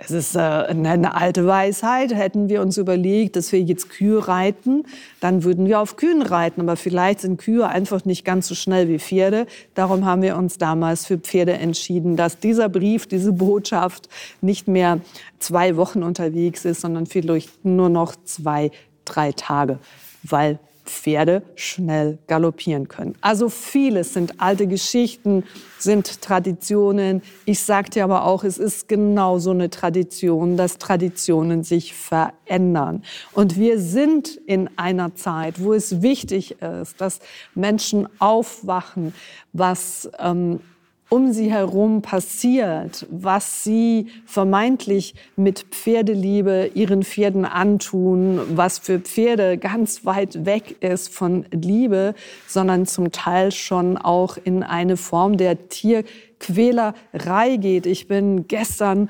es 0.00 0.12
ist 0.12 0.36
äh, 0.36 0.38
eine 0.38 1.16
alte 1.16 1.46
Weisheit. 1.46 2.14
Hätten 2.14 2.48
wir 2.48 2.62
uns 2.62 2.78
überlegt, 2.78 3.34
dass 3.34 3.50
wir 3.50 3.60
jetzt 3.60 3.90
Kühe 3.90 4.28
reiten, 4.28 4.84
dann 5.20 5.42
würden 5.42 5.66
wir 5.66 5.80
auf 5.80 5.96
Kühen 5.96 6.22
reiten. 6.22 6.60
Aber 6.60 6.76
vielleicht 6.76 7.20
sind 7.20 7.38
Kühe 7.38 7.66
einfach 7.66 8.04
nicht 8.04 8.24
ganz 8.24 8.46
so 8.46 8.54
schnell 8.54 8.88
wie 8.88 9.00
Pferde. 9.00 9.46
Darum 9.74 10.06
haben 10.06 10.22
wir 10.22 10.36
uns 10.36 10.56
damals 10.56 11.04
für 11.04 11.18
Pferde 11.18 11.54
entschieden, 11.54 12.16
dass 12.16 12.38
dieser 12.38 12.68
Brief, 12.68 13.08
diese 13.08 13.32
Botschaft 13.32 14.08
nicht 14.40 14.68
mehr 14.68 15.00
zwei 15.40 15.76
Wochen 15.76 16.04
unterwegs 16.04 16.64
ist, 16.64 16.80
sondern 16.80 17.06
vielleicht 17.06 17.64
nur 17.64 17.88
noch 17.88 18.14
zwei, 18.24 18.70
drei 19.04 19.32
Tage, 19.32 19.80
weil 20.22 20.60
Pferde 20.88 21.42
schnell 21.54 22.18
galoppieren 22.26 22.88
können. 22.88 23.14
Also 23.20 23.48
vieles 23.48 24.14
sind 24.14 24.40
alte 24.40 24.66
Geschichten, 24.66 25.44
sind 25.78 26.22
Traditionen. 26.22 27.22
Ich 27.44 27.60
sagte 27.60 28.02
aber 28.02 28.24
auch, 28.24 28.42
es 28.42 28.58
ist 28.58 28.88
genau 28.88 29.38
so 29.38 29.50
eine 29.50 29.70
Tradition, 29.70 30.56
dass 30.56 30.78
Traditionen 30.78 31.62
sich 31.62 31.94
verändern. 31.94 33.04
Und 33.32 33.56
wir 33.56 33.78
sind 33.78 34.40
in 34.46 34.70
einer 34.76 35.14
Zeit, 35.14 35.62
wo 35.62 35.74
es 35.74 36.02
wichtig 36.02 36.56
ist, 36.62 37.00
dass 37.00 37.20
Menschen 37.54 38.08
aufwachen, 38.18 39.14
was 39.52 40.10
ähm, 40.18 40.60
um 41.10 41.32
sie 41.32 41.50
herum 41.50 42.02
passiert, 42.02 43.06
was 43.10 43.64
sie 43.64 44.08
vermeintlich 44.26 45.14
mit 45.36 45.60
Pferdeliebe 45.70 46.70
ihren 46.74 47.02
Pferden 47.02 47.44
antun, 47.44 48.40
was 48.54 48.78
für 48.78 49.00
Pferde 49.00 49.56
ganz 49.56 50.04
weit 50.04 50.44
weg 50.44 50.82
ist 50.82 51.12
von 51.12 51.46
Liebe, 51.50 52.14
sondern 52.46 52.86
zum 52.86 53.10
Teil 53.10 53.52
schon 53.52 53.96
auch 53.96 54.36
in 54.42 54.62
eine 54.62 54.96
Form 54.96 55.38
der 55.38 55.68
Tierquälerei 55.68 57.56
geht. 57.56 57.86
Ich 57.86 58.06
bin 58.06 58.46
gestern 58.46 59.08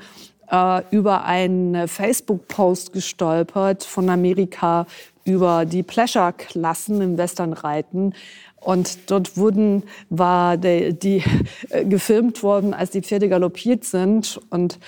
äh, 0.49 0.81
über 0.91 1.25
einen 1.25 1.87
Facebook-Post 1.87 2.93
gestolpert 2.93 3.83
von 3.83 4.09
Amerika 4.09 4.85
über 5.25 5.65
die 5.65 5.83
Pleasure-Klassen 5.83 7.01
im 7.01 7.17
Westernreiten, 7.17 8.15
und 8.61 9.09
dort 9.09 9.37
wurden, 9.37 9.83
war 10.09 10.57
die, 10.57 10.93
die 10.93 11.23
äh, 11.69 11.85
gefilmt 11.85 12.43
worden, 12.43 12.73
als 12.73 12.91
die 12.91 13.01
Pferde 13.01 13.29
galoppiert 13.29 13.83
sind. 13.83 14.39
Und 14.49 14.79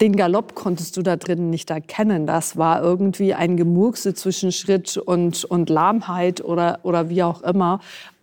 den 0.00 0.16
Galopp 0.16 0.54
konntest 0.54 0.96
du 0.96 1.02
da 1.02 1.16
drin 1.16 1.50
nicht 1.50 1.70
erkennen. 1.70 2.26
Das 2.26 2.56
war 2.56 2.82
irgendwie 2.82 3.34
ein 3.34 3.56
Gemurkse 3.56 4.14
zwischen 4.14 4.52
Schritt 4.52 4.96
und, 4.96 5.44
und 5.44 5.68
Lahmheit 5.70 6.44
oder, 6.44 6.80
oder 6.82 7.08
wie 7.08 7.22
auch 7.22 7.42
immer. 7.42 7.80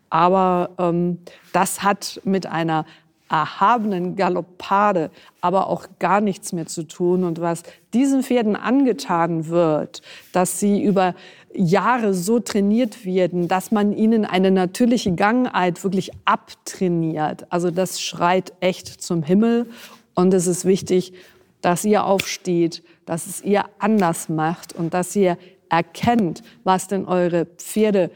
Aber 0.10 0.70
ähm, 0.78 1.20
das 1.54 1.84
hat 1.84 2.22
mit 2.24 2.46
einer 2.46 2.86
erhabenen 3.30 4.16
Galoppade 4.16 5.10
aber 5.42 5.68
auch 5.68 5.88
gar 6.00 6.22
nichts 6.22 6.54
mehr 6.54 6.68
zu 6.68 6.84
tun. 6.84 7.24
Und 7.24 7.42
was 7.42 7.64
diesen 7.94 8.24
Pferden 8.24 8.56
angetan 8.56 9.48
wird, 9.48 10.02
dass 10.32 10.60
sie 10.60 10.84
über 10.84 11.16
Jahre 11.54 12.14
so 12.14 12.40
trainiert 12.40 13.06
werden, 13.06 13.48
dass 13.48 13.72
man 13.72 13.94
ihnen 13.94 14.26
eine 14.26 14.52
natürliche 14.52 15.14
Gangart 15.14 15.84
wirklich 15.84 16.12
abtrainiert. 16.26 17.52
Also 17.52 17.72
das 17.72 18.02
schreit 18.02 18.54
echt 18.60 18.88
zum 18.88 19.24
Himmel. 19.24 19.68
Und 20.16 20.34
es 20.34 20.48
ist 20.48 20.66
wichtig, 20.66 21.14
dass 21.62 21.86
ihr 21.86 22.06
aufsteht, 22.06 22.84
dass 23.06 23.26
es 23.26 23.42
ihr 23.42 23.66
anders 23.80 24.30
macht 24.30 24.74
und 24.74 24.94
dass 24.94 25.16
ihr 25.16 25.38
erkennt, 25.70 26.44
was 26.64 26.88
denn 26.88 27.06
eure 27.06 27.46
Pferde 27.46 28.12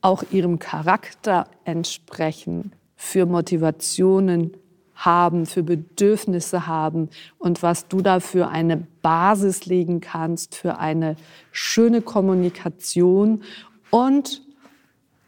auch 0.00 0.22
ihrem 0.30 0.58
Charakter 0.58 1.46
entsprechen, 1.64 2.72
für 3.00 3.26
Motivationen 3.26 4.52
haben, 4.96 5.46
für 5.46 5.62
Bedürfnisse 5.62 6.66
haben 6.66 7.08
und 7.38 7.62
was 7.62 7.86
du 7.86 8.02
da 8.02 8.18
für 8.18 8.48
eine 8.48 8.86
Basis 9.00 9.66
legen 9.66 10.00
kannst 10.00 10.56
für 10.56 10.78
eine 10.78 11.14
schöne 11.52 12.02
Kommunikation. 12.02 13.44
Und 13.90 14.42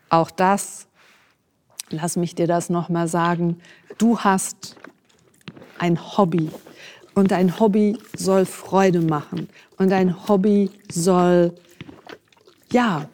auch 0.08 0.32
das, 0.32 0.88
lass 1.90 2.16
mich 2.16 2.34
dir 2.34 2.48
das 2.48 2.68
noch 2.68 2.88
mal 2.88 3.06
sagen, 3.06 3.60
du 3.98 4.18
hast 4.18 4.74
ein 5.78 5.98
Hobby. 6.16 6.50
Und 7.14 7.32
ein 7.32 7.60
Hobby 7.60 7.96
soll 8.16 8.46
Freude 8.46 9.00
machen. 9.00 9.48
Und 9.78 9.92
ein 9.92 10.28
Hobby 10.28 10.70
soll 10.90 11.54
ja 12.72 13.08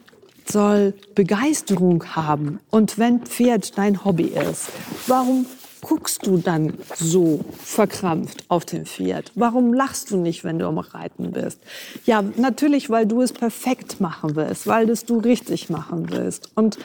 soll 0.50 0.94
Begeisterung 1.14 2.04
haben. 2.16 2.60
Und 2.70 2.98
wenn 2.98 3.20
Pferd 3.20 3.76
dein 3.78 4.04
Hobby 4.04 4.26
ist, 4.26 4.68
warum 5.06 5.46
guckst 5.82 6.26
du 6.26 6.38
dann 6.38 6.74
so 6.96 7.44
verkrampft 7.62 8.44
auf 8.48 8.64
dem 8.64 8.86
Pferd? 8.86 9.30
Warum 9.34 9.72
lachst 9.72 10.10
du 10.10 10.16
nicht, 10.16 10.42
wenn 10.42 10.58
du 10.58 10.66
am 10.66 10.78
Reiten 10.78 11.32
bist? 11.32 11.60
Ja, 12.06 12.22
natürlich, 12.36 12.90
weil 12.90 13.06
du 13.06 13.22
es 13.22 13.32
perfekt 13.32 14.00
machen 14.00 14.34
willst, 14.34 14.66
weil 14.66 14.86
das 14.86 15.04
du 15.04 15.18
richtig 15.18 15.70
machen 15.70 16.10
willst. 16.10 16.50
Und 16.56 16.78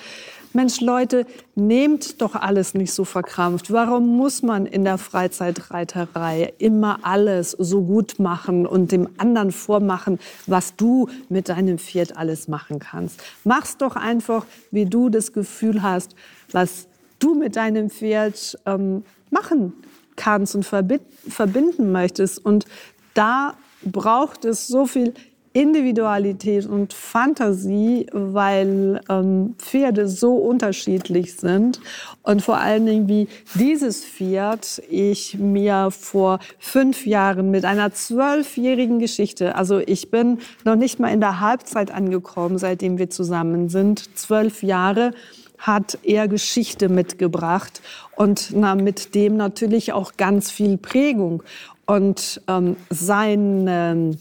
Mensch, 0.53 0.81
Leute, 0.81 1.25
nehmt 1.55 2.21
doch 2.21 2.35
alles 2.35 2.73
nicht 2.73 2.91
so 2.91 3.05
verkrampft. 3.05 3.71
Warum 3.71 4.17
muss 4.17 4.43
man 4.43 4.65
in 4.65 4.83
der 4.83 4.97
Freizeitreiterei 4.97 6.53
immer 6.57 6.99
alles 7.03 7.51
so 7.51 7.81
gut 7.81 8.19
machen 8.19 8.65
und 8.65 8.91
dem 8.91 9.07
anderen 9.17 9.53
vormachen, 9.53 10.19
was 10.47 10.75
du 10.75 11.07
mit 11.29 11.47
deinem 11.47 11.77
Pferd 11.77 12.17
alles 12.17 12.49
machen 12.49 12.79
kannst? 12.79 13.23
Mach's 13.45 13.77
doch 13.77 13.95
einfach, 13.95 14.45
wie 14.71 14.85
du 14.85 15.07
das 15.07 15.31
Gefühl 15.31 15.83
hast, 15.83 16.15
was 16.51 16.87
du 17.19 17.33
mit 17.33 17.55
deinem 17.55 17.89
Pferd 17.89 18.57
ähm, 18.65 19.05
machen 19.29 19.71
kannst 20.17 20.53
und 20.55 20.65
verbinden 20.65 21.93
möchtest. 21.93 22.43
Und 22.43 22.65
da 23.13 23.55
braucht 23.83 24.43
es 24.43 24.67
so 24.67 24.85
viel 24.85 25.13
Individualität 25.53 26.65
und 26.65 26.93
Fantasie, 26.93 28.07
weil 28.13 29.01
ähm, 29.09 29.55
Pferde 29.57 30.07
so 30.07 30.35
unterschiedlich 30.35 31.35
sind 31.35 31.81
und 32.23 32.41
vor 32.41 32.57
allen 32.57 32.85
Dingen 32.85 33.09
wie 33.09 33.27
dieses 33.55 34.05
Pferd 34.05 34.81
ich 34.89 35.37
mir 35.37 35.89
vor 35.91 36.39
fünf 36.57 37.05
Jahren 37.05 37.51
mit 37.51 37.65
einer 37.65 37.93
zwölfjährigen 37.93 38.99
Geschichte, 38.99 39.55
also 39.55 39.79
ich 39.79 40.09
bin 40.09 40.39
noch 40.63 40.75
nicht 40.75 40.99
mal 40.99 41.09
in 41.09 41.19
der 41.19 41.41
Halbzeit 41.41 41.91
angekommen, 41.91 42.57
seitdem 42.57 42.97
wir 42.97 43.09
zusammen 43.09 43.67
sind, 43.67 44.17
zwölf 44.17 44.63
Jahre 44.63 45.13
hat 45.57 45.99
er 46.03 46.27
Geschichte 46.27 46.89
mitgebracht 46.89 47.81
und 48.15 48.51
na, 48.53 48.75
mit 48.75 49.15
dem 49.15 49.37
natürlich 49.37 49.93
auch 49.93 50.13
ganz 50.17 50.49
viel 50.49 50.77
Prägung. 50.77 51.43
Und 51.85 52.41
ähm, 52.47 52.77
sein 52.89 53.65
ähm, 53.67 54.17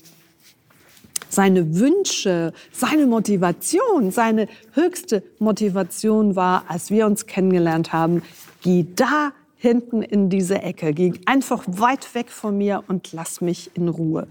seine 1.31 1.79
Wünsche, 1.79 2.53
seine 2.73 3.07
Motivation, 3.07 4.11
seine 4.11 4.49
höchste 4.73 5.23
Motivation 5.38 6.37
war, 6.37 6.64
als 6.69 6.90
wir 6.90 7.07
uns 7.07 7.25
kennengelernt 7.27 7.93
haben, 7.95 8.23
geh 8.61 8.85
da 8.95 9.33
hinten 9.57 10.03
in 10.03 10.29
diese 10.29 10.61
Ecke, 10.62 10.93
geh 10.93 11.12
einfach 11.27 11.64
weit 11.66 12.14
weg 12.14 12.31
von 12.31 12.59
mir 12.59 12.83
und 12.88 13.12
lass 13.12 13.40
mich 13.40 13.71
in 13.75 13.88
Ruhe. 13.88 14.27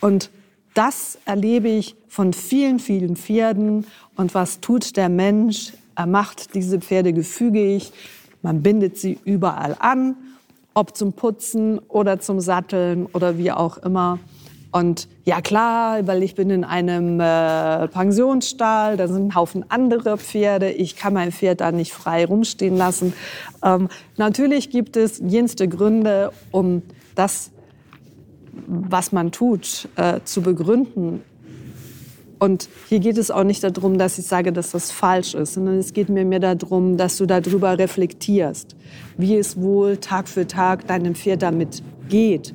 Und 0.00 0.30
das 0.74 1.18
erlebe 1.24 1.68
ich 1.68 1.96
von 2.08 2.32
vielen, 2.32 2.78
vielen 2.78 3.16
Pferden. 3.16 3.86
Und 4.16 4.34
was 4.34 4.60
tut 4.60 4.96
der 4.96 5.08
Mensch? 5.08 5.72
Er 5.96 6.06
macht 6.06 6.54
diese 6.54 6.80
Pferde 6.80 7.12
gefügig. 7.12 7.92
Man 8.42 8.62
bindet 8.62 8.96
sie 8.96 9.18
überall 9.24 9.76
an, 9.80 10.16
ob 10.72 10.96
zum 10.96 11.12
Putzen 11.12 11.78
oder 11.88 12.20
zum 12.20 12.40
Satteln 12.40 13.06
oder 13.06 13.36
wie 13.36 13.52
auch 13.52 13.78
immer. 13.78 14.18
Und 14.72 15.08
ja 15.24 15.40
klar, 15.40 16.06
weil 16.06 16.22
ich 16.22 16.36
bin 16.36 16.50
in 16.50 16.64
einem 16.64 17.18
äh, 17.18 17.88
Pensionsstall, 17.88 18.96
da 18.96 19.08
sind 19.08 19.28
ein 19.28 19.34
Haufen 19.34 19.64
andere 19.68 20.16
Pferde, 20.16 20.70
ich 20.70 20.96
kann 20.96 21.12
mein 21.12 21.32
Pferd 21.32 21.60
da 21.60 21.72
nicht 21.72 21.92
frei 21.92 22.24
rumstehen 22.24 22.76
lassen. 22.76 23.12
Ähm, 23.64 23.88
natürlich 24.16 24.70
gibt 24.70 24.96
es 24.96 25.18
jenste 25.18 25.66
Gründe, 25.66 26.32
um 26.52 26.82
das, 27.16 27.50
was 28.66 29.10
man 29.10 29.32
tut, 29.32 29.88
äh, 29.96 30.20
zu 30.24 30.40
begründen. 30.40 31.22
Und 32.38 32.68
hier 32.88 33.00
geht 33.00 33.18
es 33.18 33.30
auch 33.30 33.44
nicht 33.44 33.62
darum, 33.64 33.98
dass 33.98 34.18
ich 34.18 34.26
sage, 34.26 34.52
dass 34.52 34.70
das 34.70 34.92
falsch 34.92 35.34
ist, 35.34 35.54
sondern 35.54 35.78
es 35.78 35.92
geht 35.92 36.08
mir 36.08 36.24
mehr 36.24 36.38
darum, 36.38 36.96
dass 36.96 37.18
du 37.18 37.26
darüber 37.26 37.76
reflektierst, 37.76 38.76
wie 39.18 39.36
es 39.36 39.60
wohl 39.60 39.98
Tag 39.98 40.28
für 40.28 40.46
Tag 40.46 40.86
deinem 40.86 41.14
Pferd 41.16 41.42
damit 41.42 41.82
geht 42.08 42.54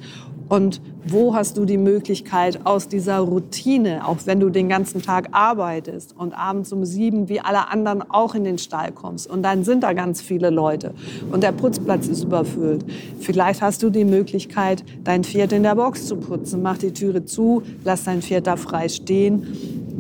und 0.50 0.82
wo 1.08 1.36
hast 1.36 1.58
du 1.58 1.66
die 1.66 1.78
Möglichkeit 1.78 2.66
aus 2.66 2.88
dieser 2.88 3.20
Routine, 3.20 4.08
auch 4.08 4.18
wenn 4.26 4.40
du 4.40 4.50
den 4.50 4.70
ganzen 4.70 5.02
Tag 5.02 5.30
arbeitest 5.32 6.16
und 6.18 6.34
abends 6.34 6.72
um 6.72 6.86
sieben 6.86 7.30
wie 7.30 7.40
alle 7.40 7.70
anderen 7.70 8.04
auch 8.10 8.36
in 8.36 8.44
den 8.44 8.58
Stall 8.58 8.92
kommst 8.92 9.30
und 9.30 9.44
dann 9.44 9.64
sind 9.64 9.84
da 9.84 9.94
ganz 9.94 10.22
viele 10.22 10.50
Leute 10.50 10.94
und 11.32 11.44
der 11.44 11.52
Putzplatz 11.52 12.08
ist 12.08 12.24
überfüllt. 12.24 12.86
Vielleicht 13.20 13.62
hast 13.62 13.84
du 13.84 13.90
die 13.90 14.06
Möglichkeit, 14.06 14.84
dein 15.04 15.24
Pferd 15.24 15.52
in 15.54 15.64
der 15.64 15.76
Box 15.76 16.08
zu 16.08 16.18
putzen. 16.18 16.62
Mach 16.62 16.78
die 16.78 16.92
Türe 16.92 17.26
zu, 17.26 17.64
lass 17.84 18.04
dein 18.04 18.22
Pferd 18.22 18.48
da 18.48 18.56
frei 18.56 18.90
stehen, 18.90 19.48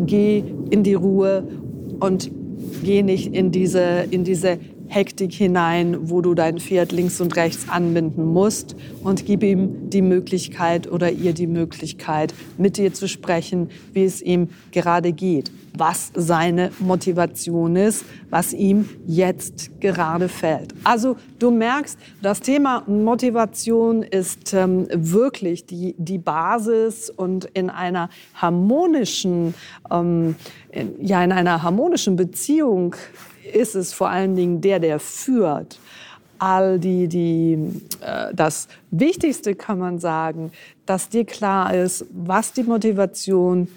geh 0.05 0.43
in 0.69 0.83
die 0.83 0.93
Ruhe 0.93 1.43
und 1.99 2.31
geh 2.83 3.03
nicht 3.03 3.33
in 3.33 3.51
diese, 3.51 4.05
in 4.11 4.23
diese 4.23 4.59
Hektik 4.87 5.33
hinein, 5.33 6.09
wo 6.09 6.21
du 6.21 6.33
dein 6.33 6.59
Pferd 6.59 6.91
links 6.91 7.19
und 7.21 7.35
rechts 7.35 7.69
anbinden 7.69 8.25
musst 8.25 8.75
und 9.03 9.25
gib 9.25 9.43
ihm 9.43 9.89
die 9.89 10.01
Möglichkeit 10.01 10.91
oder 10.91 11.11
ihr 11.11 11.33
die 11.33 11.47
Möglichkeit, 11.47 12.33
mit 12.57 12.77
dir 12.77 12.93
zu 12.93 13.07
sprechen, 13.07 13.69
wie 13.93 14.03
es 14.03 14.21
ihm 14.21 14.49
gerade 14.71 15.11
geht, 15.11 15.51
was 15.77 16.11
seine 16.15 16.71
Motivation 16.79 17.75
ist, 17.75 18.05
was 18.29 18.53
ihm 18.53 18.89
jetzt 19.05 19.81
gerade 19.81 20.29
fällt. 20.29 20.73
Also 20.83 21.17
du 21.39 21.51
merkst, 21.51 21.97
das 22.21 22.41
Thema 22.41 22.83
Motivation 22.87 24.03
ist 24.03 24.53
ähm, 24.53 24.87
wirklich 24.91 25.65
die, 25.65 25.95
die 25.97 26.17
Basis 26.17 27.09
und 27.09 27.45
in 27.53 27.69
einer 27.69 28.09
harmonischen, 28.35 29.53
ähm, 29.91 30.35
in, 30.71 31.05
ja, 31.05 31.23
in 31.23 31.31
einer 31.31 31.63
harmonischen 31.63 32.15
Beziehung 32.15 32.95
ist 33.53 33.75
es 33.75 33.93
vor 33.93 34.09
allen 34.09 34.35
Dingen 34.35 34.61
der, 34.61 34.79
der 34.79 34.99
führt. 34.99 35.79
All 36.37 36.79
die, 36.79 37.07
die, 37.07 37.57
äh, 38.01 38.33
das 38.33 38.67
Wichtigste 38.91 39.55
kann 39.55 39.79
man 39.79 39.99
sagen, 39.99 40.51
dass 40.85 41.09
dir 41.09 41.25
klar 41.25 41.73
ist, 41.73 42.05
was 42.11 42.51
die 42.51 42.63
Motivation 42.63 43.67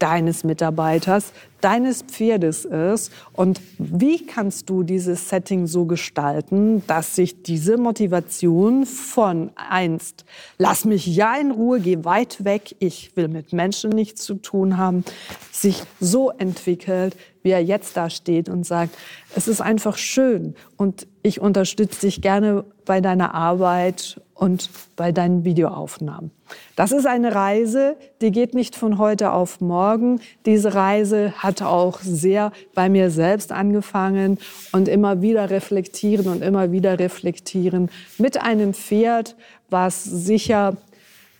deines 0.00 0.42
Mitarbeiters, 0.42 1.32
deines 1.60 2.02
Pferdes 2.02 2.64
ist 2.64 3.12
und 3.32 3.60
wie 3.78 4.26
kannst 4.26 4.70
du 4.70 4.82
dieses 4.82 5.28
Setting 5.28 5.66
so 5.66 5.84
gestalten, 5.84 6.82
dass 6.86 7.14
sich 7.16 7.42
diese 7.42 7.76
Motivation 7.76 8.86
von 8.86 9.50
einst, 9.56 10.24
lass 10.58 10.84
mich 10.84 11.06
ja 11.06 11.34
in 11.36 11.50
Ruhe, 11.50 11.80
geh 11.80 12.04
weit 12.04 12.44
weg, 12.44 12.76
ich 12.78 13.16
will 13.16 13.28
mit 13.28 13.52
Menschen 13.52 13.90
nichts 13.90 14.22
zu 14.22 14.34
tun 14.34 14.76
haben, 14.76 15.04
sich 15.52 15.82
so 16.00 16.30
entwickelt, 16.30 17.16
wie 17.42 17.50
er 17.50 17.62
jetzt 17.62 17.96
da 17.96 18.10
steht 18.10 18.48
und 18.48 18.64
sagt, 18.64 18.94
es 19.34 19.48
ist 19.48 19.60
einfach 19.60 19.96
schön 19.96 20.54
und 20.76 21.06
ich 21.22 21.40
unterstütze 21.40 22.02
dich 22.02 22.20
gerne 22.20 22.64
bei 22.84 23.00
deiner 23.00 23.34
Arbeit 23.34 24.20
und 24.34 24.70
bei 24.96 25.12
deinen 25.12 25.44
Videoaufnahmen. 25.44 26.30
Das 26.74 26.92
ist 26.92 27.06
eine 27.06 27.34
Reise, 27.34 27.96
die 28.20 28.32
geht 28.32 28.54
nicht 28.54 28.74
von 28.74 28.98
heute 28.98 29.32
auf 29.32 29.60
morgen. 29.60 30.20
Diese 30.46 30.74
Reise 30.74 31.32
hat 31.36 31.49
auch 31.62 32.00
sehr 32.00 32.52
bei 32.74 32.88
mir 32.88 33.10
selbst 33.10 33.52
angefangen 33.52 34.38
und 34.72 34.88
immer 34.88 35.22
wieder 35.22 35.50
reflektieren 35.50 36.28
und 36.28 36.42
immer 36.42 36.72
wieder 36.72 36.98
reflektieren 36.98 37.90
mit 38.18 38.40
einem 38.40 38.74
Pferd, 38.74 39.36
was 39.68 40.04
sicher 40.04 40.76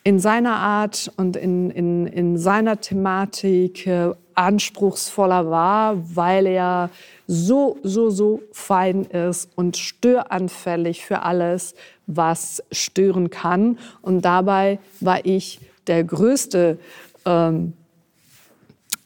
in 0.03 0.19
seiner 0.19 0.57
Art 0.57 1.13
und 1.17 1.37
in, 1.37 1.71
in, 1.71 2.07
in 2.07 2.39
seiner 2.39 2.81
Thematik 2.81 3.87
äh, 3.87 4.13
anspruchsvoller 4.35 5.51
war, 5.51 5.97
weil 6.17 6.47
er 6.47 6.91
so, 7.27 7.79
so, 7.83 8.11
so 8.11 8.41
fein 8.53 9.05
ist 9.05 9.51
und 9.57 9.77
störanfällig 9.77 11.05
für 11.05 11.23
alles, 11.23 11.75
was 12.07 12.63
stören 12.73 13.31
kann. 13.31 13.79
Und 14.01 14.25
dabei 14.25 14.79
war 15.01 15.25
ich 15.25 15.61
der 15.87 16.03
größte 16.05 16.79
ähm, 17.27 17.75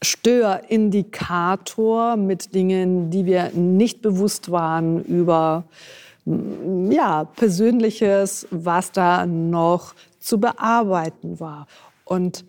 Störindikator 0.04 2.16
mit 2.16 2.54
Dingen, 2.54 3.10
die 3.10 3.24
wir 3.24 3.50
nicht 3.50 4.02
bewusst 4.02 4.50
waren 4.50 5.02
über 5.04 5.64
ja, 6.90 7.24
Persönliches, 7.24 8.46
was 8.50 8.92
da 8.92 9.26
noch 9.26 9.94
zu 10.18 10.38
bearbeiten 10.38 11.40
war. 11.40 11.66
Und 12.04 12.44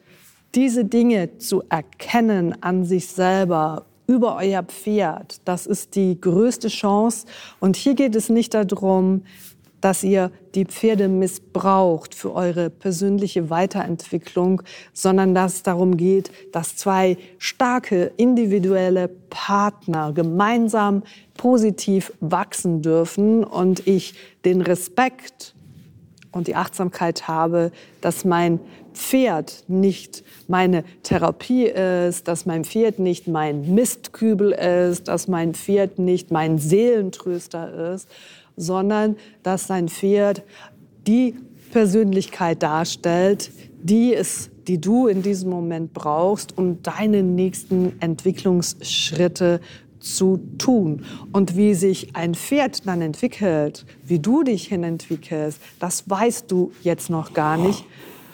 diese 0.53 0.85
Dinge 0.85 1.37
zu 1.37 1.63
erkennen 1.69 2.61
an 2.61 2.85
sich 2.85 3.07
selber, 3.07 3.85
über 4.07 4.37
euer 4.37 4.63
Pferd, 4.63 5.41
das 5.45 5.65
ist 5.65 5.95
die 5.95 6.19
größte 6.21 6.67
Chance. 6.67 7.25
Und 7.59 7.75
hier 7.75 7.95
geht 7.95 8.15
es 8.15 8.29
nicht 8.29 8.53
darum, 8.53 9.23
dass 9.81 10.03
ihr 10.03 10.31
die 10.55 10.65
Pferde 10.65 11.07
missbraucht 11.07 12.15
für 12.15 12.33
eure 12.33 12.69
persönliche 12.69 13.49
Weiterentwicklung, 13.49 14.61
sondern 14.93 15.35
dass 15.35 15.55
es 15.55 15.63
darum 15.63 15.97
geht, 15.97 16.31
dass 16.51 16.75
zwei 16.75 17.17
starke 17.37 18.11
individuelle 18.17 19.07
Partner 19.07 20.13
gemeinsam 20.13 21.03
positiv 21.37 22.13
wachsen 22.19 22.81
dürfen 22.81 23.43
und 23.43 23.85
ich 23.87 24.15
den 24.45 24.61
Respekt 24.61 25.53
und 26.31 26.47
die 26.47 26.55
Achtsamkeit 26.55 27.27
habe, 27.27 27.71
dass 28.01 28.25
mein 28.25 28.59
Pferd 28.93 29.65
nicht 29.67 30.23
meine 30.47 30.83
Therapie 31.03 31.65
ist, 31.65 32.27
dass 32.27 32.45
mein 32.45 32.65
Pferd 32.65 32.99
nicht 32.99 33.27
mein 33.27 33.73
Mistkübel 33.73 34.51
ist, 34.51 35.07
dass 35.07 35.27
mein 35.27 35.53
Pferd 35.53 35.99
nicht 35.99 36.31
mein 36.31 36.57
Seelentröster 36.57 37.93
ist, 37.93 38.09
sondern 38.57 39.15
dass 39.43 39.67
sein 39.67 39.89
Pferd 39.89 40.43
die 41.07 41.35
Persönlichkeit 41.71 42.63
darstellt, 42.63 43.51
die 43.81 44.13
es 44.13 44.49
die 44.67 44.79
du 44.81 45.07
in 45.07 45.21
diesem 45.21 45.49
Moment 45.49 45.93
brauchst, 45.93 46.57
um 46.57 46.81
deine 46.81 47.23
nächsten 47.23 47.99
Entwicklungsschritte 48.01 49.61
zu 49.99 50.37
tun. 50.57 51.05
Und 51.31 51.55
wie 51.55 51.73
sich 51.73 52.15
ein 52.15 52.35
Pferd 52.35 52.85
dann 52.87 53.01
entwickelt, 53.01 53.85
wie 54.05 54.19
du 54.19 54.43
dich 54.43 54.67
hin 54.67 54.83
entwickelst, 54.83 55.59
das 55.79 56.09
weißt 56.09 56.51
du 56.51 56.71
jetzt 56.83 57.09
noch 57.09 57.33
gar 57.33 57.57
nicht. 57.57 57.85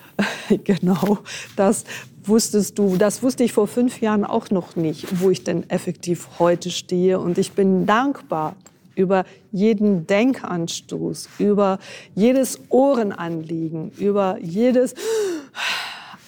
genau, 0.63 1.19
das 1.55 1.86
wusstest 2.23 2.77
du, 2.77 2.97
das 2.97 3.23
wusste 3.23 3.43
ich 3.43 3.53
vor 3.53 3.67
fünf 3.67 4.01
Jahren 4.01 4.25
auch 4.25 4.49
noch 4.51 4.75
nicht, 4.75 5.21
wo 5.21 5.29
ich 5.29 5.43
denn 5.43 5.69
effektiv 5.69 6.27
heute 6.39 6.69
stehe. 6.69 7.19
Und 7.19 7.38
ich 7.38 7.53
bin 7.53 7.86
dankbar 7.86 8.55
über 8.95 9.25
jeden 9.51 10.08
Denkanstoß, 10.08 11.30
über 11.39 11.80
jedes 12.15 12.60
Ohrenanliegen, 12.69 13.91
über 13.97 14.38
jedes 14.41 14.95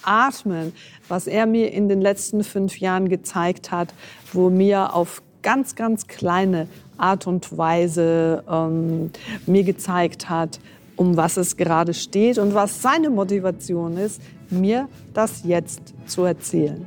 Atmen, 0.02 0.72
was 1.08 1.26
er 1.26 1.46
mir 1.46 1.72
in 1.72 1.88
den 1.88 2.00
letzten 2.00 2.44
fünf 2.44 2.78
Jahren 2.78 3.08
gezeigt 3.08 3.70
hat, 3.70 3.94
wo 4.32 4.50
mir 4.50 4.94
auf 4.94 5.22
ganz, 5.42 5.74
ganz 5.74 6.06
kleine 6.06 6.68
Art 6.96 7.26
und 7.26 7.56
Weise 7.56 8.44
ähm, 8.50 9.10
mir 9.46 9.64
gezeigt 9.64 10.28
hat, 10.28 10.58
um 10.96 11.16
was 11.16 11.36
es 11.36 11.56
gerade 11.56 11.92
steht 11.92 12.38
und 12.38 12.54
was 12.54 12.80
seine 12.80 13.10
Motivation 13.10 13.96
ist, 13.96 14.22
mir 14.50 14.88
das 15.12 15.42
jetzt 15.44 15.94
zu 16.06 16.24
erzählen. 16.24 16.86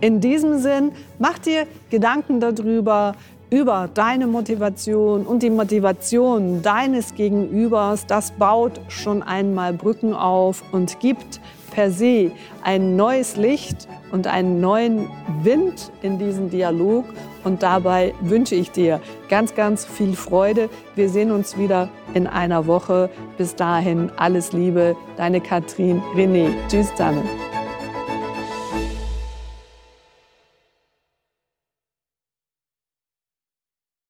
In 0.00 0.20
diesem 0.20 0.58
Sinn, 0.60 0.92
mach 1.18 1.38
dir 1.38 1.66
Gedanken 1.90 2.38
darüber, 2.38 3.16
über 3.50 3.88
deine 3.92 4.26
Motivation 4.26 5.26
und 5.26 5.42
die 5.42 5.50
Motivation 5.50 6.62
deines 6.62 7.14
Gegenübers. 7.14 8.06
Das 8.06 8.32
baut 8.32 8.80
schon 8.88 9.22
einmal 9.22 9.72
Brücken 9.72 10.14
auf 10.14 10.62
und 10.72 11.00
gibt 11.00 11.40
per 11.70 11.90
se 11.90 12.32
ein 12.62 12.96
neues 12.96 13.36
Licht 13.36 13.88
und 14.10 14.26
einen 14.26 14.60
neuen 14.60 15.08
Wind 15.42 15.92
in 16.02 16.18
diesen 16.18 16.50
Dialog. 16.50 17.04
Und 17.44 17.62
dabei 17.62 18.14
wünsche 18.20 18.54
ich 18.54 18.70
dir 18.70 19.00
ganz, 19.28 19.54
ganz 19.54 19.84
viel 19.84 20.14
Freude. 20.14 20.68
Wir 20.96 21.08
sehen 21.08 21.30
uns 21.30 21.56
wieder 21.56 21.88
in 22.14 22.26
einer 22.26 22.66
Woche. 22.66 23.10
Bis 23.36 23.54
dahin 23.54 24.10
alles 24.16 24.52
Liebe, 24.52 24.96
deine 25.16 25.40
Katrin 25.40 26.02
René. 26.14 26.50
Tschüss 26.68 26.90
zusammen. 26.90 27.47